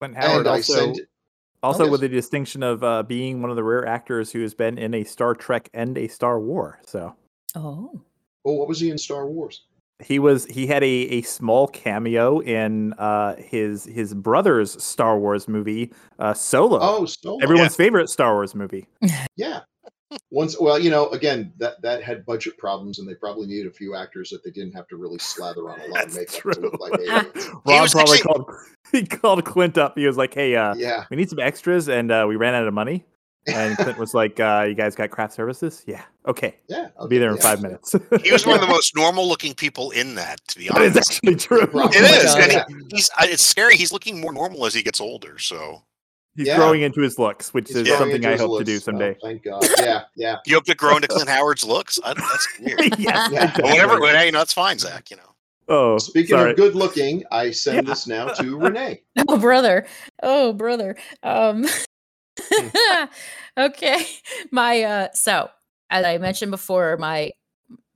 Clint 0.00 0.16
Howard 0.16 0.38
and 0.38 0.48
also 0.48 0.72
send 0.72 1.00
also 1.62 1.84
yes. 1.84 1.92
with 1.92 2.00
the 2.00 2.08
distinction 2.08 2.62
of 2.62 2.82
uh, 2.82 3.02
being 3.02 3.40
one 3.40 3.50
of 3.50 3.56
the 3.56 3.64
rare 3.64 3.86
actors 3.86 4.32
who 4.32 4.40
has 4.42 4.54
been 4.54 4.78
in 4.78 4.94
a 4.94 5.04
Star 5.04 5.34
Trek 5.34 5.68
and 5.74 5.96
a 5.98 6.08
Star 6.08 6.40
War. 6.40 6.80
So 6.84 7.14
Oh. 7.54 8.00
Oh, 8.46 8.52
what 8.52 8.68
was 8.68 8.80
he 8.80 8.90
in 8.90 8.98
Star 8.98 9.26
Wars? 9.26 9.62
he 10.02 10.18
was 10.18 10.44
he 10.46 10.66
had 10.66 10.82
a, 10.82 10.86
a 10.86 11.22
small 11.22 11.68
cameo 11.68 12.40
in 12.40 12.92
uh, 12.94 13.36
his 13.36 13.84
his 13.84 14.12
brother's 14.12 14.82
Star 14.82 15.18
Wars 15.18 15.48
movie, 15.48 15.92
uh, 16.18 16.34
Solo. 16.34 16.78
Oh, 16.80 17.06
Solo. 17.06 17.38
Everyone's 17.42 17.76
favorite 17.76 18.08
Star 18.08 18.34
Wars 18.34 18.54
movie. 18.54 18.86
Yeah. 19.36 19.60
Once, 20.30 20.58
well, 20.60 20.78
you 20.78 20.90
know, 20.90 21.08
again, 21.10 21.52
that 21.58 21.80
that 21.82 22.02
had 22.02 22.24
budget 22.26 22.56
problems, 22.58 22.98
and 22.98 23.08
they 23.08 23.14
probably 23.14 23.46
needed 23.46 23.66
a 23.66 23.70
few 23.72 23.94
actors 23.94 24.30
that 24.30 24.42
they 24.44 24.50
didn't 24.50 24.72
have 24.72 24.88
to 24.88 24.96
really 24.96 25.18
slather 25.18 25.68
on 25.70 25.80
a 25.80 25.86
lot 25.86 26.04
of 26.06 26.12
That's 26.12 26.16
makeup 26.16 26.52
to 26.54 26.60
true. 26.60 26.70
look 26.70 26.80
like 26.80 27.00
aliens. 27.00 27.48
Rob 27.64 27.82
was 27.82 27.92
probably 27.92 28.14
actually- 28.18 28.22
called 28.22 28.50
he 28.92 29.06
called 29.06 29.44
Clint 29.44 29.78
up. 29.78 29.96
He 29.96 30.06
was 30.06 30.16
like, 30.16 30.34
"Hey, 30.34 30.56
uh, 30.56 30.74
yeah, 30.76 31.04
we 31.10 31.16
need 31.16 31.30
some 31.30 31.38
extras, 31.38 31.88
and 31.88 32.10
uh, 32.12 32.24
we 32.28 32.36
ran 32.36 32.54
out 32.54 32.66
of 32.66 32.74
money. 32.74 33.04
And 33.46 33.76
Clint 33.78 33.98
was 33.98 34.14
like, 34.14 34.40
uh, 34.40 34.64
"You 34.68 34.74
guys 34.74 34.94
got 34.94 35.10
craft 35.10 35.34
services? 35.34 35.84
Yeah, 35.86 36.02
okay, 36.26 36.56
Yeah, 36.68 36.88
I'll 36.98 37.06
be 37.08 37.18
there 37.18 37.28
in 37.30 37.36
yeah. 37.36 37.42
five 37.42 37.60
minutes." 37.62 37.94
He 38.22 38.32
was 38.32 38.46
one 38.46 38.54
of 38.54 38.60
the 38.62 38.66
most 38.66 38.96
normal 38.96 39.28
looking 39.28 39.52
people 39.54 39.90
in 39.90 40.14
that, 40.14 40.40
to 40.48 40.58
be 40.58 40.68
That 40.68 40.80
is 40.82 40.92
honest. 40.92 41.10
actually 41.12 41.36
true. 41.36 41.60
It 41.62 41.68
is. 41.68 41.74
Oh 41.74 41.78
my 41.80 41.88
is. 41.88 42.24
God. 42.24 42.40
And 42.42 42.52
Yeah. 42.52 42.64
he, 42.68 42.96
he's, 42.96 43.10
it's 43.20 43.42
scary. 43.42 43.76
He's 43.76 43.92
looking 43.92 44.20
more 44.20 44.32
normal 44.32 44.64
as 44.66 44.72
he 44.74 44.82
gets 44.82 44.98
older. 45.00 45.38
So 45.38 45.82
He's 46.36 46.48
Yeah. 46.48 46.56
growing 46.56 46.82
into 46.82 47.00
his 47.00 47.18
looks, 47.18 47.54
which 47.54 47.68
He's 47.68 47.76
is 47.76 47.88
something 47.96 48.24
I 48.26 48.32
his 48.32 48.40
hope 48.40 48.58
to 48.58 48.64
do 48.64 48.72
looks. 48.74 48.82
Oh, 48.82 48.90
someday. 48.90 49.16
thank 49.22 49.44
God. 49.44 49.64
Yeah, 49.78 50.02
yeah. 50.16 50.36
you 50.46 50.54
hope 50.56 50.64
to 50.64 50.74
grow 50.74 50.96
into 50.96 51.06
Clint 51.08 51.28
Howard's 51.28 51.62
looks. 51.64 51.98
I, 52.04 52.14
that's 52.14 52.48
weird. 52.60 52.98
yes, 52.98 53.30
Yeah. 53.32 53.52
But 53.54 53.64
whatever. 53.64 54.00
Well, 54.00 54.14
hey, 54.16 54.26
you 54.26 54.32
know, 54.32 54.38
that's 54.38 54.52
fine, 54.52 54.78
Zach. 54.78 55.10
You 55.10 55.18
know. 55.18 55.22
Oh, 55.68 55.98
Speaking 55.98 56.36
sorry. 56.36 56.50
of 56.50 56.56
good 56.56 56.74
looking, 56.74 57.22
I 57.30 57.50
send 57.52 57.76
Yeah. 57.86 57.92
this 57.94 58.06
now 58.06 58.26
to 58.28 58.58
Renee. 58.60 59.02
Oh 59.28 59.38
brother. 59.38 59.86
Oh 60.22 60.52
brother. 60.52 60.96
Um 61.22 61.66
okay. 63.58 64.04
My 64.50 64.82
uh 64.82 65.08
so 65.14 65.48
as 65.90 66.04
I 66.04 66.18
mentioned 66.18 66.50
before, 66.50 66.96
my 66.98 67.30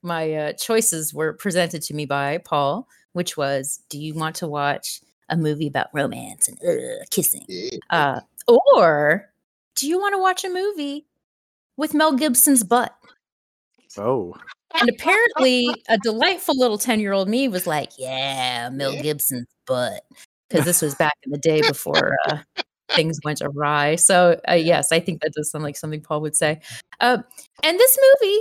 my 0.02 0.32
uh, 0.32 0.52
choices 0.52 1.12
were 1.12 1.32
presented 1.32 1.82
to 1.82 1.94
me 1.94 2.06
by 2.06 2.38
Paul, 2.38 2.86
which 3.12 3.36
was 3.36 3.80
do 3.90 3.98
you 3.98 4.14
want 4.14 4.36
to 4.36 4.46
watch 4.46 5.00
a 5.28 5.36
movie 5.36 5.66
about 5.66 5.88
romance 5.92 6.48
and 6.48 6.58
uh, 6.62 7.04
kissing? 7.10 7.46
Uh 7.90 8.20
or 8.46 9.30
do 9.76 9.86
you 9.86 9.98
want 9.98 10.14
to 10.14 10.18
watch 10.18 10.44
a 10.44 10.48
movie 10.48 11.06
with 11.76 11.94
Mel 11.94 12.12
Gibson's 12.12 12.64
butt? 12.64 12.94
oh, 13.96 14.34
And 14.78 14.88
apparently, 14.88 15.68
a 15.88 15.98
delightful 15.98 16.58
little 16.58 16.78
10 16.78 17.00
year 17.00 17.12
old 17.12 17.28
me 17.28 17.48
was 17.48 17.66
like, 17.66 17.90
Yeah, 17.98 18.68
Mel 18.70 19.00
Gibson's 19.00 19.46
butt. 19.66 20.02
Because 20.48 20.64
this 20.64 20.82
was 20.82 20.94
back 20.98 21.14
in 21.24 21.30
the 21.32 21.38
day 21.38 21.62
before 21.62 22.16
uh, 22.28 22.38
things 22.90 23.20
went 23.24 23.40
awry. 23.42 23.96
So, 23.96 24.40
uh, 24.48 24.54
yes, 24.54 24.92
I 24.92 25.00
think 25.00 25.22
that 25.22 25.32
does 25.34 25.50
sound 25.50 25.64
like 25.64 25.76
something 25.76 26.00
Paul 26.00 26.20
would 26.22 26.36
say. 26.36 26.60
Uh, 27.00 27.18
and 27.62 27.78
this 27.78 27.98
movie, 28.20 28.40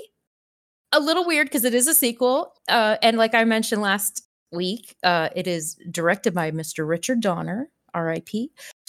a 0.91 0.99
little 0.99 1.25
weird 1.25 1.47
because 1.47 1.65
it 1.65 1.73
is 1.73 1.87
a 1.87 1.93
sequel. 1.93 2.53
Uh, 2.67 2.97
and 3.01 3.17
like 3.17 3.35
I 3.35 3.43
mentioned 3.43 3.81
last 3.81 4.26
week, 4.51 4.95
uh, 5.03 5.29
it 5.35 5.47
is 5.47 5.77
directed 5.91 6.33
by 6.33 6.51
Mr. 6.51 6.87
Richard 6.87 7.21
Donner, 7.21 7.69
RIP. 7.95 8.29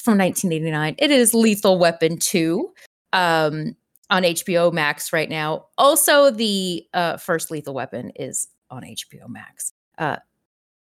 From 0.02 0.16
1989. 0.16 0.94
It 0.98 1.10
is 1.10 1.34
Lethal 1.34 1.78
Weapon 1.78 2.18
2. 2.18 2.72
Um, 3.12 3.74
on 4.10 4.22
HBO 4.22 4.72
Max 4.72 5.12
right 5.12 5.28
now. 5.28 5.66
Also, 5.76 6.30
the 6.30 6.86
uh, 6.94 7.16
first 7.16 7.50
Lethal 7.50 7.74
Weapon 7.74 8.10
is 8.16 8.48
on 8.70 8.82
HBO 8.82 9.28
Max. 9.28 9.72
Uh, 9.98 10.16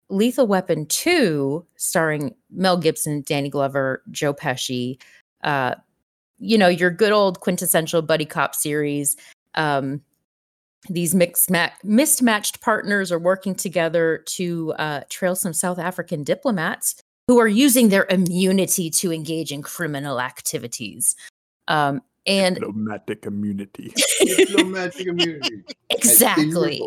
Lethal 0.10 0.48
Weapon 0.48 0.86
2, 0.86 1.66
starring 1.76 2.36
Mel 2.50 2.78
Gibson, 2.78 3.24
Danny 3.26 3.50
Glover, 3.50 4.02
Joe 4.10 4.34
Pesci, 4.34 5.02
uh, 5.44 5.76
you 6.40 6.58
know, 6.58 6.68
your 6.68 6.92
good 6.92 7.12
old 7.12 7.40
quintessential 7.42 8.02
buddy 8.02 8.26
cop 8.26 8.56
series. 8.56 9.18
Um, 9.56 10.02
these 10.90 11.13
mixed 11.16 11.50
ma- 11.52 11.70
mismatched 11.84 12.62
partners 12.62 13.12
are 13.12 13.20
working 13.20 13.56
together 13.56 14.24
to 14.28 14.74
uh, 14.74 15.02
trail 15.10 15.36
some 15.36 15.54
South 15.54 15.80
African 15.80 16.24
diplomats 16.24 16.96
who 17.28 17.40
are 17.40 17.48
using 17.48 17.90
their 17.90 18.06
immunity 18.10 18.90
to 18.90 19.12
engage 19.12 19.52
in 19.52 19.62
criminal 19.62 20.22
activities. 20.22 21.16
Um, 21.68 22.02
and 22.26 22.56
diplomatic 22.56 23.22
community. 23.22 23.94
Diplomatic 24.20 25.08
community. 25.08 25.63
exactly. 25.90 26.82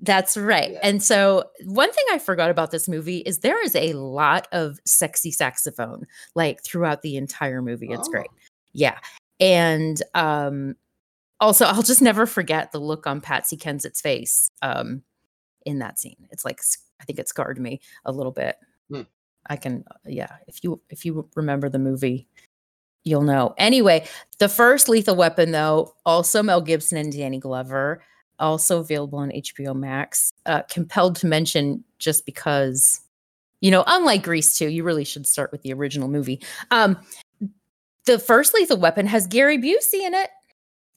That's 0.00 0.36
right. 0.36 0.72
Yeah. 0.72 0.80
And 0.82 1.02
so, 1.02 1.44
one 1.64 1.90
thing 1.92 2.04
I 2.12 2.18
forgot 2.18 2.50
about 2.50 2.70
this 2.70 2.86
movie 2.88 3.18
is 3.18 3.38
there 3.38 3.62
is 3.64 3.74
a 3.74 3.94
lot 3.94 4.46
of 4.52 4.78
sexy 4.84 5.30
saxophone 5.30 6.06
like 6.34 6.62
throughout 6.62 7.02
the 7.02 7.16
entire 7.16 7.62
movie. 7.62 7.88
It's 7.90 8.06
Oh. 8.08 8.10
great. 8.12 8.28
Yeah. 8.74 8.98
And 9.40 10.02
um 10.14 10.76
also 11.40 11.66
I'll 11.66 11.82
just 11.82 12.02
never 12.02 12.26
forget 12.26 12.72
the 12.72 12.80
look 12.80 13.06
on 13.06 13.20
Patsy 13.20 13.56
Kensit's 13.56 14.00
face 14.00 14.50
um 14.62 15.02
in 15.64 15.78
that 15.80 15.98
scene. 15.98 16.28
It's 16.30 16.44
like 16.44 16.60
I 17.00 17.04
think 17.04 17.18
it 17.18 17.28
scarred 17.28 17.58
me 17.58 17.80
a 18.04 18.12
little 18.12 18.32
bit. 18.32 18.56
Hmm. 18.90 19.02
I 19.48 19.56
can 19.56 19.84
uh, 19.90 19.94
yeah, 20.06 20.36
if 20.46 20.62
you 20.62 20.80
if 20.90 21.04
you 21.04 21.28
remember 21.34 21.68
the 21.68 21.78
movie, 21.78 22.26
you'll 23.04 23.22
know. 23.22 23.54
Anyway, 23.58 24.06
the 24.38 24.48
first 24.48 24.88
Lethal 24.88 25.16
Weapon 25.16 25.52
though, 25.52 25.94
also 26.04 26.42
Mel 26.42 26.60
Gibson 26.60 26.98
and 26.98 27.12
Danny 27.12 27.38
Glover 27.38 28.02
also 28.38 28.80
available 28.80 29.18
on 29.18 29.30
HBO 29.30 29.74
Max. 29.74 30.32
Uh, 30.44 30.62
compelled 30.62 31.16
to 31.16 31.26
mention 31.26 31.84
just 31.98 32.26
because, 32.26 33.00
you 33.60 33.70
know, 33.70 33.84
unlike 33.86 34.22
Grease 34.22 34.56
2, 34.58 34.68
you 34.68 34.84
really 34.84 35.04
should 35.04 35.26
start 35.26 35.52
with 35.52 35.62
the 35.62 35.72
original 35.72 36.08
movie. 36.08 36.42
Um, 36.70 36.98
the 38.04 38.18
first 38.18 38.54
Lethal 38.54 38.78
Weapon 38.78 39.06
has 39.06 39.26
Gary 39.26 39.58
Busey 39.58 40.06
in 40.06 40.14
it. 40.14 40.30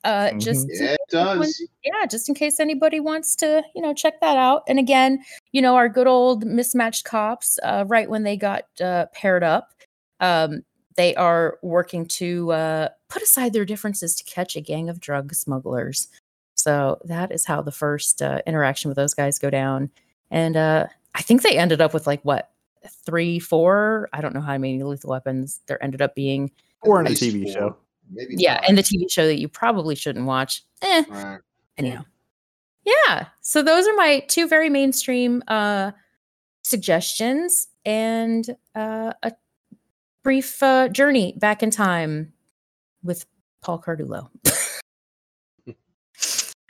Uh, 0.04 0.32
Just 0.38 0.68
Yeah, 0.70 0.94
it 0.94 1.00
does. 1.10 1.62
yeah, 1.84 2.06
just 2.06 2.30
in 2.30 2.36
case 2.36 2.60
anybody 2.60 3.00
wants 3.00 3.36
to, 3.38 3.64
you 3.76 3.82
know, 3.82 3.94
check 3.94 4.22
that 4.22 4.38
out. 4.38 4.64
And 4.68 4.80
again, 4.80 5.24
you 5.52 5.62
know, 5.62 5.76
our 5.76 5.90
good 5.90 6.08
old 6.08 6.46
mismatched 6.46 7.04
cops, 7.06 7.60
uh, 7.64 7.84
right 7.88 8.10
when 8.10 8.24
they 8.24 8.38
got 8.38 8.64
uh, 8.82 9.08
paired 9.14 9.44
up, 9.44 9.74
um, 10.20 10.64
they 10.96 11.16
are 11.16 11.60
working 11.62 12.06
to 12.06 12.52
uh, 12.52 12.90
put 13.10 13.22
aside 13.22 13.54
their 13.54 13.66
differences 13.66 14.16
to 14.16 14.24
catch 14.24 14.56
a 14.56 14.62
gang 14.62 14.90
of 14.90 15.00
drug 15.00 15.34
smugglers. 15.34 16.08
So 16.56 17.00
that 17.06 17.32
is 17.32 17.46
how 17.46 17.62
the 17.62 17.72
first 17.72 18.22
uh, 18.22 18.42
interaction 18.46 18.90
with 18.90 18.98
those 18.98 19.14
guys 19.14 19.40
go 19.40 19.50
down. 19.50 19.90
And 20.32 20.58
uh, 20.58 20.88
I 21.16 21.22
think 21.22 21.42
they 21.42 21.58
ended 21.58 21.82
up 21.82 21.94
with 21.94 22.06
like 22.08 22.22
what 22.24 22.52
three, 23.06 23.40
four? 23.40 24.10
I 24.14 24.22
don't 24.22 24.34
know 24.34 24.42
how 24.42 24.58
many 24.58 24.82
lethal 24.84 25.12
weapons 25.12 25.62
there 25.68 25.82
ended 25.84 26.02
up 26.02 26.16
being. 26.16 26.52
Or 26.82 27.00
in 27.02 27.08
a 27.08 27.12
TV 27.12 27.44
four, 27.44 27.54
show. 27.54 27.78
Maybe 28.12 28.36
Yeah, 28.38 28.56
five. 28.60 28.66
and 28.70 28.78
the 28.78 28.84
TV 28.84 29.10
show 29.12 29.26
that 29.28 29.40
you 29.40 29.48
probably 29.48 29.96
shouldn't 29.96 30.26
watch. 30.26 30.64
Eh, 30.82 31.04
Right. 31.10 31.40
anyhow 31.78 32.04
yeah 32.86 33.28
so 33.42 33.62
those 33.62 33.86
are 33.88 33.96
my 33.96 34.20
two 34.30 34.48
very 34.48 34.70
mainstream 34.70 35.44
uh 35.50 35.92
suggestions 36.64 37.68
and 37.86 38.56
uh 38.76 39.12
a 39.22 39.34
brief 40.24 40.64
uh 40.64 40.88
journey 40.88 41.34
back 41.38 41.62
in 41.62 41.70
time 41.70 42.32
with 43.04 43.26
paul 43.62 43.78
cardulo 43.82 44.30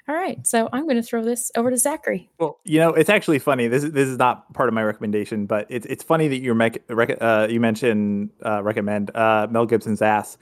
all 0.07 0.15
right 0.15 0.45
so 0.47 0.67
i'm 0.73 0.83
going 0.85 0.95
to 0.95 1.03
throw 1.03 1.23
this 1.23 1.51
over 1.55 1.69
to 1.69 1.77
zachary 1.77 2.27
Well, 2.39 2.59
you 2.65 2.79
know, 2.79 2.89
it's 2.89 3.09
actually 3.09 3.39
funny. 3.39 3.67
This 3.67 3.83
is 3.83 3.91
this 3.91 4.07
is 4.07 4.17
not 4.17 4.51
part 4.53 4.67
of 4.67 4.73
my 4.73 4.83
recommendation, 4.83 5.45
but 5.45 5.67
it's 5.69 5.85
it's 5.85 6.03
funny 6.03 6.27
that 6.27 6.37
you 6.39 6.53
rec- 6.53 6.81
rec- 6.89 7.21
uh, 7.21 7.47
you 7.49 7.59
mentioned 7.59 8.31
uh, 8.43 8.63
recommend 8.63 9.15
uh, 9.15 9.47
Mel 9.51 9.65
Gibson's 9.67 10.01
ass. 10.01 10.37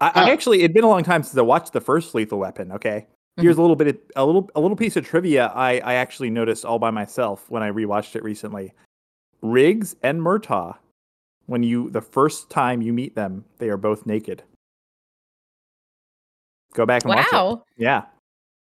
I, 0.00 0.12
I 0.14 0.30
actually 0.30 0.60
it'd 0.60 0.72
been 0.72 0.84
a 0.84 0.88
long 0.88 1.04
time 1.04 1.22
since 1.22 1.36
I 1.36 1.42
watched 1.42 1.72
the 1.72 1.80
first 1.80 2.14
Lethal 2.14 2.38
Weapon. 2.38 2.72
Okay, 2.72 3.06
here's 3.36 3.58
a 3.58 3.60
little 3.60 3.76
bit 3.76 3.88
of, 3.88 3.98
a 4.16 4.24
little 4.24 4.50
a 4.54 4.60
little 4.60 4.76
piece 4.76 4.96
of 4.96 5.06
trivia. 5.06 5.52
I 5.54 5.80
I 5.80 5.94
actually 5.94 6.30
noticed 6.30 6.64
all 6.64 6.78
by 6.78 6.90
myself 6.90 7.50
when 7.50 7.62
I 7.62 7.70
rewatched 7.70 8.16
it 8.16 8.22
recently. 8.22 8.72
Riggs 9.42 9.96
and 10.02 10.20
Murtaugh, 10.20 10.76
when 11.46 11.62
you 11.62 11.90
the 11.90 12.00
first 12.00 12.50
time 12.50 12.82
you 12.82 12.92
meet 12.92 13.14
them, 13.14 13.44
they 13.58 13.68
are 13.68 13.76
both 13.76 14.06
naked. 14.06 14.42
Go 16.74 16.86
back 16.86 17.04
and 17.04 17.14
watch 17.14 17.26
it. 17.26 17.32
wow 17.32 17.64
Yeah, 17.76 18.04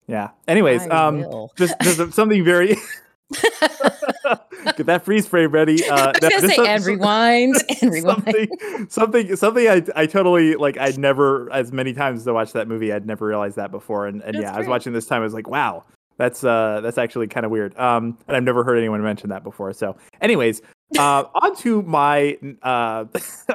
yeah. 0.07 0.31
Anyways, 0.49 0.83
I 0.83 1.07
um, 1.07 1.21
will. 1.21 1.53
just, 1.57 1.75
just 1.81 2.13
something 2.13 2.45
very 2.45 2.77
get 4.77 4.87
that 4.87 5.05
freeze 5.05 5.27
frame 5.27 5.51
ready. 5.51 5.85
Uh, 5.89 5.97
I 5.97 6.07
was 6.07 6.21
that- 6.21 6.33
gonna 6.33 6.49
say 6.49 6.55
some- 6.57 6.67
and 6.67 6.85
rewind 6.87 7.55
and 7.83 7.93
rewind 7.93 8.25
something, 8.25 8.89
something, 8.89 9.37
something. 9.37 9.69
I, 9.69 9.83
I 9.97 10.07
totally 10.07 10.55
like. 10.57 10.77
I'd 10.79 10.99
never, 10.99 11.53
as 11.53 11.73
many 11.73 11.93
times 11.93 12.21
as 12.21 12.29
I 12.29 12.33
watched 12.33 12.53
that 12.55 12.69
movie, 12.69 12.93
I'd 12.93 13.07
never 13.07 13.27
realized 13.27 13.57
that 13.57 13.71
before. 13.71 14.07
And, 14.07 14.23
and 14.23 14.35
That's 14.35 14.43
yeah, 14.43 14.55
I 14.55 14.59
was 14.59 14.69
watching 14.69 14.93
this 14.93 15.07
time. 15.07 15.21
I 15.21 15.25
was 15.25 15.35
like, 15.35 15.49
wow, 15.49 15.85
that's 16.17 16.45
uh, 16.45 16.81
that's 16.83 16.99
actually 16.99 17.27
kind 17.27 17.45
of 17.45 17.53
weird. 17.53 17.77
Um, 17.79 18.19
and 18.29 18.37
I've 18.37 18.45
never 18.45 18.65
heard 18.65 18.79
anyone 18.79 19.03
mention 19.03 19.31
that 19.31 19.45
before. 19.45 19.73
So, 19.73 19.97
anyways, 20.21 20.63
uh, 20.99 21.25
on 21.35 21.57
to 21.57 21.83
my 21.83 22.39
uh, 22.63 23.05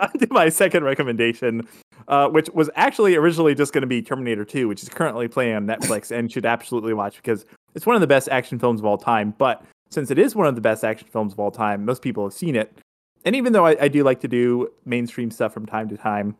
on 0.01 0.12
to 0.19 0.27
my 0.29 0.49
second 0.49 0.84
recommendation. 0.84 1.67
Uh, 2.08 2.27
which 2.27 2.49
was 2.55 2.71
actually 2.75 3.15
originally 3.15 3.53
just 3.53 3.71
going 3.71 3.82
to 3.82 3.88
be 3.88 4.01
Terminator 4.01 4.43
2, 4.43 4.67
which 4.67 4.82
is 4.82 4.89
currently 4.89 5.27
playing 5.27 5.53
on 5.53 5.67
Netflix 5.67 6.10
and 6.10 6.32
should 6.32 6.45
absolutely 6.45 6.93
watch 6.93 7.17
because 7.17 7.45
it's 7.75 7.86
one 7.86 7.93
of 7.93 8.01
the 8.01 8.08
best 8.08 8.29
action 8.29 8.58
films 8.58 8.79
of 8.79 8.86
all 8.86 8.97
time. 8.97 9.36
But 9.38 9.63
since 9.89 10.12
it 10.12 10.19
is 10.19 10.36
one 10.36 10.47
of 10.47 10.56
the 10.56 10.62
best 10.62 10.84
action 10.84 11.08
films 11.08 11.34
of 11.34 11.39
all 11.39 11.52
time, 11.52 11.86
most 11.86 12.02
people 12.02 12.23
have 12.23 12.34
seen 12.34 12.56
it. 12.56 12.78
And 13.25 13.36
even 13.36 13.54
though 13.54 13.65
I, 13.65 13.75
I 13.82 13.88
do 13.88 14.04
like 14.04 14.21
to 14.21 14.28
do 14.28 14.71
mainstream 14.86 15.32
stuff 15.32 15.54
from 15.54 15.65
time 15.65 15.89
to 15.89 15.97
time, 15.97 16.36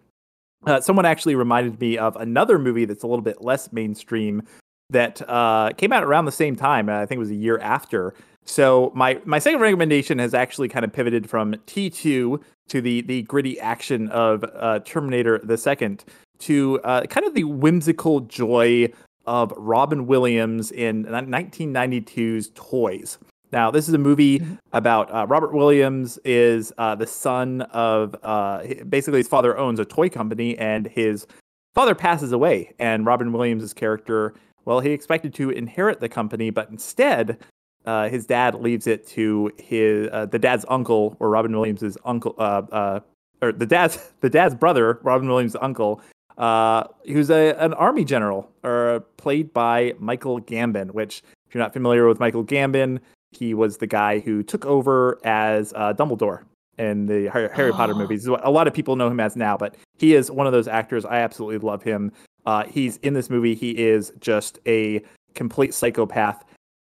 uh, 0.66 0.82
someone 0.82 1.06
actually 1.06 1.36
reminded 1.36 1.80
me 1.80 1.98
of 1.98 2.16
another 2.16 2.60
movie 2.60 2.86
that's 2.86 3.04
a 3.04 3.08
little 3.08 3.24
bit 3.24 3.42
less 3.42 3.72
mainstream 3.72 4.44
that 4.90 5.22
uh, 5.30 5.72
came 5.78 5.94
out 5.94 6.04
around 6.04 6.26
the 6.26 6.32
same 6.32 6.56
time. 6.56 6.90
I 6.90 7.06
think 7.06 7.18
it 7.18 7.20
was 7.20 7.32
a 7.32 7.36
year 7.36 7.60
after. 7.60 8.14
So 8.46 8.92
my 8.96 9.22
my 9.26 9.40
second 9.40 9.62
recommendation 9.62 10.20
has 10.20 10.34
actually 10.34 10.70
kind 10.70 10.84
of 10.84 10.92
pivoted 10.92 11.30
from 11.30 11.54
T2 11.68 12.42
to 12.70 12.82
the 12.82 13.02
the 13.02 13.22
gritty 13.24 13.60
action 13.60 14.10
of 14.10 14.44
uh, 14.56 14.80
Terminator 14.80 15.40
the 15.40 15.58
Second 15.58 16.04
to 16.40 16.80
uh, 16.84 17.04
kind 17.04 17.26
of 17.26 17.36
the 17.36 17.44
whimsical 17.44 18.22
joy 18.22 18.92
of 19.28 19.54
Robin 19.56 20.08
Williams 20.08 20.72
in 20.72 21.06
1992's 21.06 22.50
Toys. 22.56 23.20
Now, 23.52 23.72
this 23.72 23.88
is 23.88 23.94
a 23.94 23.98
movie 23.98 24.40
Mhm. 24.40 24.58
about 24.74 25.12
uh, 25.14 25.26
Robert 25.28 25.54
Williams 25.54 26.20
is 26.24 26.72
uh, 26.78 26.96
the 26.96 27.08
son 27.08 27.62
of 27.74 28.16
uh, 28.24 28.62
basically 28.88 29.20
his 29.20 29.28
father 29.28 29.58
owns 29.58 29.80
a 29.80 29.86
toy 29.86 30.10
company 30.10 30.58
and 30.58 30.86
his 30.88 31.26
father 31.74 31.96
passes 31.96 32.32
away, 32.32 32.74
and 32.80 33.06
Robin 33.06 33.32
Williams' 33.32 33.74
character, 33.74 34.34
well, 34.66 34.80
he 34.82 34.92
expected 34.92 35.34
to 35.36 35.50
inherit 35.50 36.00
the 36.00 36.10
company, 36.10 36.50
but 36.50 36.70
instead, 36.70 37.38
uh, 37.86 38.10
his 38.10 38.26
dad 38.26 38.56
leaves 38.56 38.86
it 38.86 39.08
to 39.08 39.52
his 39.58 40.10
uh, 40.12 40.26
the 40.26 40.38
dad's 40.40 40.66
uncle 40.68 41.16
or 41.20 41.30
Robin 41.30 41.52
Williams' 41.52 41.98
uncle, 42.06 42.36
uh, 42.38 42.62
uh, 42.72 43.00
or 43.42 43.52
the 43.52 43.66
dad's 43.66 44.12
the 44.22 44.30
dad's 44.30 44.54
brother, 44.54 45.00
Robin 45.02 45.28
Williams' 45.28 45.56
uncle, 45.60 46.02
uh, 46.38 46.84
who's 47.08 47.32
a 47.32 47.56
an 47.58 47.74
army 47.74 48.06
general, 48.06 48.52
or 48.64 49.00
played 49.18 49.54
by 49.54 49.94
Michael 49.98 50.40
Gambon. 50.42 50.92
Which, 50.92 51.24
if 51.48 51.56
you're 51.56 51.64
not 51.64 51.74
familiar 51.74 52.08
with 52.08 52.20
Michael 52.20 52.44
Gambon, 52.44 53.00
he 53.32 53.54
was 53.54 53.78
the 53.78 53.88
guy 53.88 54.20
who 54.20 54.44
took 54.44 54.66
over 54.66 55.20
as 55.26 55.74
uh, 55.76 55.94
Dumbledore 55.94 56.44
in 56.78 57.06
the 57.06 57.28
Harry, 57.30 57.50
Harry 57.54 57.72
Potter 57.72 57.94
Oh. 57.94 57.98
movies. 58.00 58.26
A 58.28 58.50
lot 58.50 58.68
of 58.68 58.74
people 58.74 58.96
know 58.96 59.08
him 59.10 59.20
as 59.20 59.36
now, 59.36 59.58
but 59.58 59.76
he 59.98 60.16
is 60.16 60.32
one 60.32 60.48
of 60.48 60.54
those 60.54 60.68
actors. 60.68 61.06
I 61.06 61.18
absolutely 61.20 61.58
love 61.68 61.84
him. 61.84 62.12
Uh, 62.46 62.64
he's 62.66 62.98
in 62.98 63.14
this 63.14 63.30
movie. 63.30 63.54
He 63.54 63.72
is 63.72 64.12
just 64.20 64.60
a 64.66 65.02
complete 65.36 65.74
psychopath. 65.74 66.44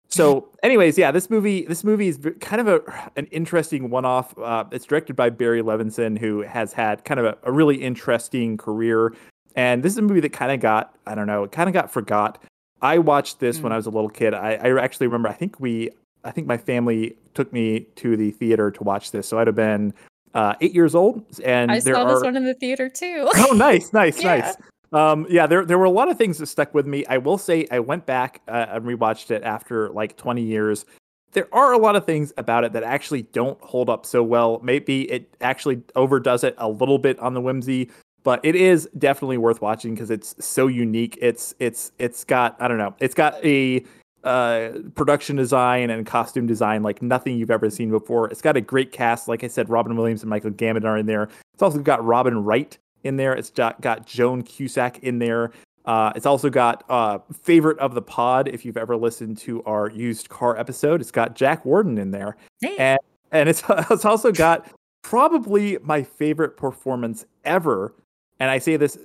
So, 0.10 0.50
anyways, 0.64 0.98
yeah, 0.98 1.12
this 1.12 1.30
movie 1.30 1.64
this 1.66 1.84
movie 1.84 2.10
is 2.10 2.20
kind 2.42 2.60
of 2.62 2.68
a 2.68 3.12
an 3.16 3.26
interesting 3.28 3.90
one 3.90 4.06
off. 4.06 4.38
Uh, 4.38 4.66
it's 4.72 4.86
directed 4.86 5.16
by 5.16 5.30
Barry 5.30 5.62
Levinson, 5.64 6.18
who 6.18 6.42
has 6.42 6.74
had 6.74 7.06
kind 7.06 7.20
of 7.20 7.26
a, 7.26 7.38
a 7.44 7.52
really 7.52 7.78
interesting 7.78 8.58
career. 8.58 9.14
And 9.56 9.82
this 9.82 9.94
is 9.94 9.98
a 9.98 10.02
movie 10.04 10.20
that 10.20 10.34
kind 10.34 10.52
of 10.52 10.60
got 10.60 10.94
I 11.08 11.16
don't 11.16 11.28
know, 11.28 11.44
it 11.44 11.52
kind 11.52 11.70
of 11.70 11.74
got 11.74 11.90
forgot. 11.92 12.44
I 12.82 12.98
watched 12.98 13.40
this 13.40 13.60
when 13.60 13.72
I 13.74 13.76
was 13.76 13.86
a 13.88 13.90
little 13.90 14.10
kid. 14.10 14.34
I, 14.34 14.54
I 14.54 14.82
actually 14.82 15.08
remember. 15.08 15.28
I 15.30 15.34
think 15.34 15.60
we 15.60 15.90
I 16.24 16.32
think 16.32 16.48
my 16.48 16.58
family 16.58 17.16
took 17.34 17.52
me 17.54 17.82
to 17.96 18.18
the 18.18 18.32
theater 18.32 18.72
to 18.72 18.84
watch 18.84 19.12
this. 19.12 19.28
So 19.28 19.40
I'd 19.40 19.48
have 19.48 19.56
been 19.56 19.94
uh, 20.34 20.56
eight 20.62 20.74
years 20.74 20.96
old, 20.96 21.24
and 21.44 21.72
I 21.72 21.80
there 21.80 21.96
saw 21.96 22.04
are 22.04 22.14
this 22.14 22.24
one 22.24 22.36
in 22.36 22.46
the 22.46 22.54
theater 22.54 22.90
too. 22.90 23.30
oh, 23.36 23.54
nice, 23.54 23.94
nice, 23.94 24.20
Yeah. 24.24 24.38
nice. 24.38 24.56
Um, 24.92 25.28
yeah, 25.30 25.46
there 25.46 25.66
there 25.66 25.78
were 25.78 25.86
a 25.86 25.92
lot 25.92 26.10
of 26.10 26.18
things 26.18 26.40
that 26.40 26.48
stuck 26.48 26.74
with 26.74 26.88
me. 26.88 27.06
I 27.06 27.18
will 27.18 27.38
say 27.38 27.68
I 27.72 27.80
went 27.80 28.06
back 28.06 28.42
uh, 28.48 28.66
and 28.70 28.86
rewatched 28.86 29.32
it 29.32 29.44
after 29.44 29.90
like 29.90 30.18
20 30.18 30.42
years. 30.42 30.86
There 31.34 31.48
are 31.54 31.74
a 31.74 31.78
lot 31.78 31.96
of 31.96 32.06
things 32.06 32.34
about 32.38 32.64
it 32.64 32.74
that 32.74 32.82
actually 32.84 33.22
don't 33.22 33.62
hold 33.62 33.88
up 33.88 34.04
so 34.06 34.24
well. 34.24 34.60
Maybe 34.64 35.04
it 35.12 35.32
actually 35.42 35.84
overdoes 35.96 36.44
it 36.44 36.56
a 36.58 36.68
little 36.68 36.98
bit 36.98 37.20
on 37.20 37.36
the 37.36 37.42
whimsy, 37.42 37.92
but 38.24 38.40
it 38.44 38.56
is 38.56 38.90
definitely 38.98 39.38
worth 39.38 39.62
watching 39.62 39.94
because 39.94 40.10
it's 40.10 40.34
so 40.44 40.66
unique. 40.66 41.20
It's 41.22 41.54
it's 41.60 41.92
it's 42.00 42.24
got 42.24 42.56
I 42.60 42.68
don't 42.68 42.80
know. 42.80 42.96
It's 43.00 43.14
got 43.14 43.44
a 43.46 43.84
uh 44.24 44.70
production 44.96 45.36
design 45.36 45.90
and 45.90 46.06
costume 46.06 46.46
design 46.48 46.84
like 46.84 47.02
nothing 47.02 47.38
you've 47.38 47.52
ever 47.52 47.70
seen 47.70 47.90
before. 47.90 48.30
It's 48.30 48.42
got 48.42 48.58
a 48.58 48.62
great 48.62 48.92
cast. 48.92 49.28
Like 49.28 49.44
I 49.44 49.48
said, 49.48 49.70
Robin 49.70 49.96
Williams 49.96 50.22
and 50.24 50.30
Michael 50.30 50.52
Gambon 50.52 50.84
are 50.86 50.98
in 50.98 51.06
there. 51.06 51.30
It's 51.54 51.64
also 51.64 51.80
got 51.80 52.04
Robin 52.04 52.44
Wright 52.44 52.78
in 53.04 53.16
there. 53.16 53.34
It's 53.34 53.50
got, 53.50 53.80
got 53.82 54.06
Joan 54.06 54.44
Cusack 54.44 55.00
in 55.00 55.20
there. 55.20 55.52
Uh, 55.86 56.12
it's 56.16 56.26
also 56.26 56.50
got 56.50 56.84
uh, 56.90 57.20
favorite 57.42 57.80
of 57.80 57.96
the 57.96 58.02
pod. 58.02 58.48
If 58.50 58.66
you've 58.66 58.78
ever 58.78 58.96
listened 58.98 59.38
to 59.40 59.64
our 59.64 59.90
used 59.90 60.30
car 60.30 60.58
episode, 60.58 61.02
it's 61.02 61.12
got 61.12 61.36
Jack 61.36 61.66
Warden 61.66 61.98
in 61.98 62.12
there, 62.12 62.36
Hey. 62.62 62.76
and 62.78 63.00
and 63.32 63.48
it's 63.50 63.64
it's 63.90 64.06
also 64.06 64.32
got 64.32 64.70
probably 65.02 65.78
my 65.82 66.04
favorite 66.04 66.58
performance 66.58 67.26
ever. 67.46 67.96
And 68.40 68.52
I 68.52 68.60
say 68.60 68.78
this 68.78 68.98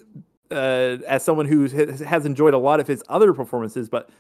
uh, 0.51 0.99
as 1.07 1.23
someone 1.23 1.47
who 1.47 1.67
has 1.69 2.01
has 2.01 2.27
enjoyed 2.27 2.53
a 2.53 2.59
lot 2.59 2.81
of 2.81 2.87
his 2.87 3.03
other 3.09 3.33
performances, 3.33 3.89
but 3.89 4.11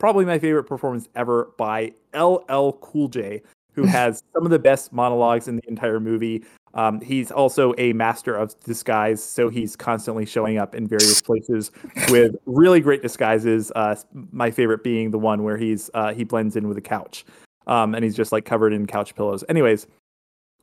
probably 0.00 0.24
my 0.24 0.38
favorite 0.38 0.64
performance 0.64 1.08
ever 1.14 1.52
by 1.56 1.92
LL 2.14 2.72
Cool 2.80 3.06
J, 3.06 3.42
who 3.74 3.84
has 3.86 4.24
some 4.34 4.44
of 4.44 4.50
the 4.50 4.58
best 4.58 4.92
monologues 4.92 5.46
in 5.46 5.56
the 5.56 5.62
entire 5.68 6.00
movie. 6.00 6.42
Um, 6.74 7.00
he's 7.00 7.30
also 7.30 7.74
a 7.78 7.92
master 7.92 8.34
of 8.34 8.58
disguise, 8.60 9.22
so 9.22 9.48
he's 9.48 9.76
constantly 9.76 10.24
showing 10.24 10.58
up 10.58 10.74
in 10.74 10.86
various 10.86 11.20
places 11.20 11.70
with 12.10 12.36
really 12.46 12.80
great 12.80 13.02
disguises. 13.02 13.70
Uh, 13.74 13.96
my 14.32 14.50
favorite 14.50 14.82
being 14.82 15.10
the 15.10 15.18
one 15.18 15.42
where 15.42 15.56
he's 15.56 15.90
uh, 15.94 16.14
he 16.14 16.24
blends 16.24 16.56
in 16.56 16.68
with 16.68 16.78
a 16.78 16.82
couch, 16.82 17.24
um, 17.66 17.94
and 17.94 18.04
he's 18.04 18.16
just 18.16 18.32
like 18.32 18.44
covered 18.44 18.72
in 18.72 18.86
couch 18.86 19.14
pillows. 19.16 19.44
Anyways, 19.48 19.88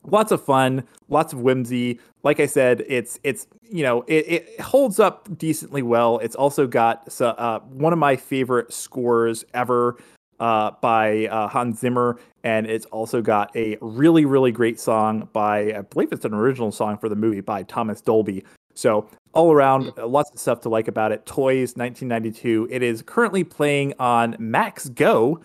lots 0.05 0.31
of 0.31 0.41
fun, 0.41 0.83
lots 1.09 1.33
of 1.33 1.41
whimsy. 1.41 1.99
Like 2.23 2.39
I 2.39 2.45
said, 2.45 2.85
it's 2.87 3.19
it's 3.23 3.47
you 3.71 3.83
know 3.83 4.03
it, 4.07 4.27
it 4.27 4.61
holds 4.61 4.99
up 4.99 5.37
decently 5.37 5.81
well. 5.81 6.19
It's 6.19 6.35
also 6.35 6.67
got 6.67 7.09
uh, 7.21 7.59
one 7.59 7.93
of 7.93 7.99
my 7.99 8.15
favorite 8.15 8.73
scores 8.73 9.45
ever 9.53 9.97
uh, 10.39 10.71
by 10.81 11.27
uh, 11.27 11.47
Hans 11.47 11.79
Zimmer, 11.79 12.19
and 12.43 12.67
it's 12.67 12.85
also 12.87 13.21
got 13.21 13.55
a 13.55 13.77
really 13.81 14.25
really 14.25 14.51
great 14.51 14.79
song 14.79 15.29
by 15.33 15.73
I 15.73 15.81
believe 15.81 16.11
it's 16.11 16.25
an 16.25 16.33
original 16.33 16.71
song 16.71 16.97
for 16.97 17.09
the 17.09 17.15
movie 17.15 17.41
by 17.41 17.63
Thomas 17.63 18.01
Dolby. 18.01 18.43
So 18.73 19.09
all 19.33 19.51
around, 19.51 19.91
lots 19.97 20.31
of 20.31 20.39
stuff 20.39 20.61
to 20.61 20.69
like 20.69 20.87
about 20.87 21.11
it. 21.11 21.25
Toys, 21.25 21.75
1992. 21.75 22.67
It 22.69 22.83
is 22.83 23.01
currently 23.01 23.43
playing 23.43 23.93
on 23.99 24.35
Max 24.39 24.89
Go, 24.89 25.41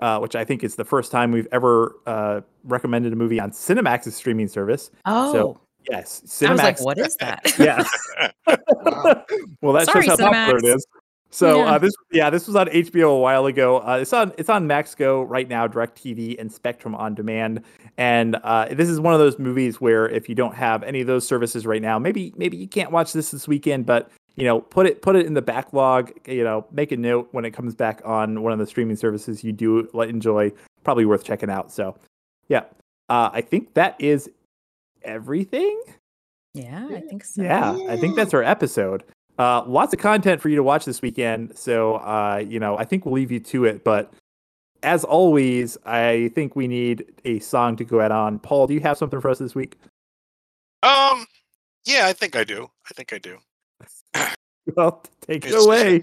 uh, 0.00 0.18
which 0.18 0.36
I 0.36 0.44
think 0.44 0.62
is 0.62 0.76
the 0.76 0.84
first 0.84 1.10
time 1.10 1.30
we've 1.30 1.48
ever 1.50 1.96
uh, 2.06 2.42
recommended 2.64 3.12
a 3.12 3.16
movie 3.16 3.40
on 3.40 3.52
Cinemax's 3.52 4.14
streaming 4.14 4.48
service. 4.48 4.90
oh, 5.06 5.32
Yes, 5.90 6.42
I 6.42 6.50
was 6.52 6.62
like, 6.62 6.80
what 6.80 6.98
is 6.98 7.16
that? 7.16 7.42
yes. 7.58 7.88
Wow. 8.46 9.24
well, 9.60 9.72
that 9.74 9.86
Sorry, 9.86 10.06
shows 10.06 10.18
how 10.18 10.30
popular 10.32 10.58
it 10.58 10.64
is. 10.64 10.86
So 11.30 11.58
Yeah. 11.58 11.72
uh, 11.72 11.78
this, 11.78 11.92
yeah, 12.12 12.30
this 12.30 12.46
was 12.46 12.54
on 12.54 12.68
HBO 12.68 13.16
a 13.16 13.18
while 13.18 13.46
ago. 13.46 13.78
Uh, 13.78 13.98
it's 14.00 14.12
on 14.12 14.32
it's 14.38 14.48
on 14.48 14.68
Max 14.68 14.94
Go 14.94 15.22
right 15.22 15.48
now, 15.48 15.66
DirecTV 15.66 16.38
and 16.38 16.50
Spectrum 16.50 16.94
on 16.94 17.14
demand. 17.14 17.62
And 17.98 18.36
uh, 18.44 18.68
this 18.70 18.88
is 18.88 19.00
one 19.00 19.14
of 19.14 19.18
those 19.20 19.36
movies 19.38 19.80
where 19.80 20.08
if 20.08 20.28
you 20.28 20.36
don't 20.36 20.54
have 20.54 20.84
any 20.84 21.00
of 21.00 21.08
those 21.08 21.26
services 21.26 21.66
right 21.66 21.82
now, 21.82 21.98
maybe 21.98 22.32
maybe 22.36 22.56
you 22.56 22.68
can't 22.68 22.92
watch 22.92 23.12
this 23.12 23.32
this 23.32 23.48
weekend, 23.48 23.84
but 23.84 24.10
you 24.36 24.44
know, 24.44 24.60
put 24.60 24.86
it 24.86 25.02
put 25.02 25.16
it 25.16 25.26
in 25.26 25.34
the 25.34 25.42
backlog. 25.42 26.12
You 26.26 26.44
know, 26.44 26.66
make 26.70 26.92
a 26.92 26.96
note 26.96 27.28
when 27.32 27.44
it 27.44 27.50
comes 27.50 27.74
back 27.74 28.00
on 28.04 28.42
one 28.42 28.52
of 28.52 28.60
the 28.60 28.66
streaming 28.66 28.96
services 28.96 29.42
you 29.42 29.52
do 29.52 29.80
enjoy. 30.00 30.52
Probably 30.84 31.04
worth 31.04 31.24
checking 31.24 31.50
out. 31.50 31.72
So, 31.72 31.96
yeah, 32.48 32.62
uh, 33.08 33.30
I 33.32 33.40
think 33.40 33.74
that 33.74 33.96
is 33.98 34.30
everything. 35.04 35.80
yeah, 36.54 36.88
I 36.90 37.00
think 37.00 37.24
so. 37.24 37.42
Yeah, 37.42 37.76
I 37.88 37.96
think 37.96 38.16
that's 38.16 38.34
our 38.34 38.42
episode. 38.42 39.04
Uh, 39.38 39.64
lots 39.66 39.92
of 39.92 39.98
content 39.98 40.40
for 40.40 40.48
you 40.48 40.56
to 40.56 40.62
watch 40.62 40.84
this 40.84 41.02
weekend. 41.02 41.58
So, 41.58 41.96
uh, 41.96 42.42
you 42.46 42.60
know, 42.60 42.78
I 42.78 42.84
think 42.84 43.04
we'll 43.04 43.14
leave 43.14 43.32
you 43.32 43.40
to 43.40 43.64
it. 43.64 43.82
But 43.82 44.12
as 44.84 45.02
always, 45.02 45.76
I 45.84 46.30
think 46.34 46.54
we 46.54 46.68
need 46.68 47.04
a 47.24 47.40
song 47.40 47.76
to 47.76 47.84
go 47.84 48.00
out 48.00 48.12
on. 48.12 48.38
Paul, 48.38 48.66
do 48.66 48.74
you 48.74 48.80
have 48.80 48.96
something 48.96 49.20
for 49.20 49.30
us 49.30 49.38
this 49.38 49.54
week? 49.54 49.76
Um, 50.82 51.26
yeah, 51.84 52.06
I 52.06 52.12
think 52.12 52.36
I 52.36 52.44
do. 52.44 52.70
I 52.90 52.94
think 52.94 53.12
I 53.12 53.18
do. 53.18 53.38
Well, 54.76 55.02
take 55.20 55.44
it 55.44 55.52
away. 55.54 56.02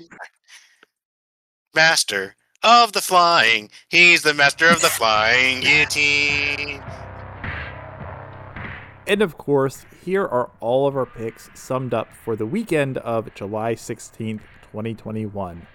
Master 1.74 2.36
of 2.62 2.94
the 2.94 3.02
flying. 3.02 3.72
He's 3.90 4.22
the 4.22 4.36
master 4.36 4.68
of 4.68 4.82
the 4.82 4.88
flying 4.88 5.62
guillotine. 5.62 6.84
And 9.08 9.22
of 9.22 9.38
course, 9.38 9.86
here 10.06 10.26
are 10.26 10.52
all 10.60 10.88
of 10.88 10.96
our 10.96 11.06
picks 11.06 11.50
summed 11.54 11.94
up 11.94 12.14
for 12.14 12.36
the 12.36 12.46
weekend 12.46 12.98
of 13.00 13.34
July 13.34 13.74
16th, 13.74 14.42
2021. 14.62 15.68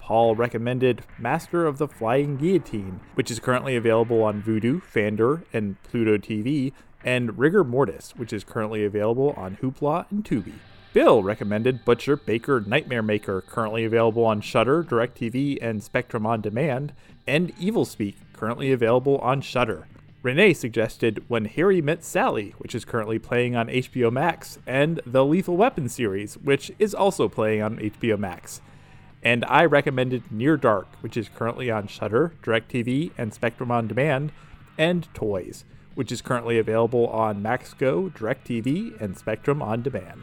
Paul 0.00 0.34
recommended 0.34 1.04
Master 1.18 1.64
of 1.64 1.78
the 1.78 1.88
Flying 1.88 2.36
Guillotine, 2.36 3.00
which 3.14 3.30
is 3.30 3.38
currently 3.40 3.76
available 3.76 4.22
on 4.22 4.42
Vudu, 4.42 4.82
Fandor, 4.82 5.44
and 5.52 5.82
Pluto 5.84 6.18
TV, 6.18 6.72
and 7.04 7.38
Rigor 7.38 7.64
Mortis, 7.64 8.12
which 8.16 8.32
is 8.32 8.44
currently 8.44 8.84
available 8.84 9.32
on 9.36 9.56
Hoopla 9.62 10.10
and 10.10 10.24
Tubi. 10.24 10.54
Bill 10.92 11.22
recommended 11.22 11.86
Butcher 11.86 12.16
Baker 12.16 12.60
Nightmare 12.60 13.02
Maker, 13.02 13.40
currently 13.40 13.84
available 13.84 14.26
on 14.26 14.42
Shudder, 14.42 14.84
DirecTV, 14.84 15.58
and 15.62 15.82
Spectrum 15.82 16.26
on 16.26 16.42
Demand, 16.42 16.92
and 17.26 17.52
Evil 17.58 17.86
Speak, 17.86 18.16
currently 18.34 18.72
available 18.72 19.16
on 19.18 19.40
Shudder. 19.40 19.86
Renee 20.22 20.54
suggested 20.54 21.24
When 21.26 21.46
Harry 21.46 21.82
Met 21.82 22.04
Sally, 22.04 22.54
which 22.58 22.76
is 22.76 22.84
currently 22.84 23.18
playing 23.18 23.56
on 23.56 23.66
HBO 23.66 24.12
Max, 24.12 24.60
and 24.68 25.00
the 25.04 25.24
Lethal 25.24 25.56
Weapon 25.56 25.88
series, 25.88 26.38
which 26.38 26.70
is 26.78 26.94
also 26.94 27.28
playing 27.28 27.60
on 27.60 27.78
HBO 27.78 28.16
Max. 28.16 28.60
And 29.24 29.44
I 29.46 29.64
recommended 29.64 30.30
Near 30.30 30.56
Dark, 30.56 30.86
which 31.00 31.16
is 31.16 31.28
currently 31.28 31.72
on 31.72 31.88
Shudder, 31.88 32.34
DirecTV, 32.44 33.10
and 33.18 33.34
Spectrum 33.34 33.72
on 33.72 33.88
Demand, 33.88 34.30
and 34.78 35.12
Toys, 35.12 35.64
which 35.96 36.12
is 36.12 36.22
currently 36.22 36.56
available 36.56 37.08
on 37.08 37.42
Max 37.42 37.74
Go, 37.74 38.08
DirecTV, 38.10 39.00
and 39.00 39.18
Spectrum 39.18 39.60
on 39.60 39.82
Demand. 39.82 40.22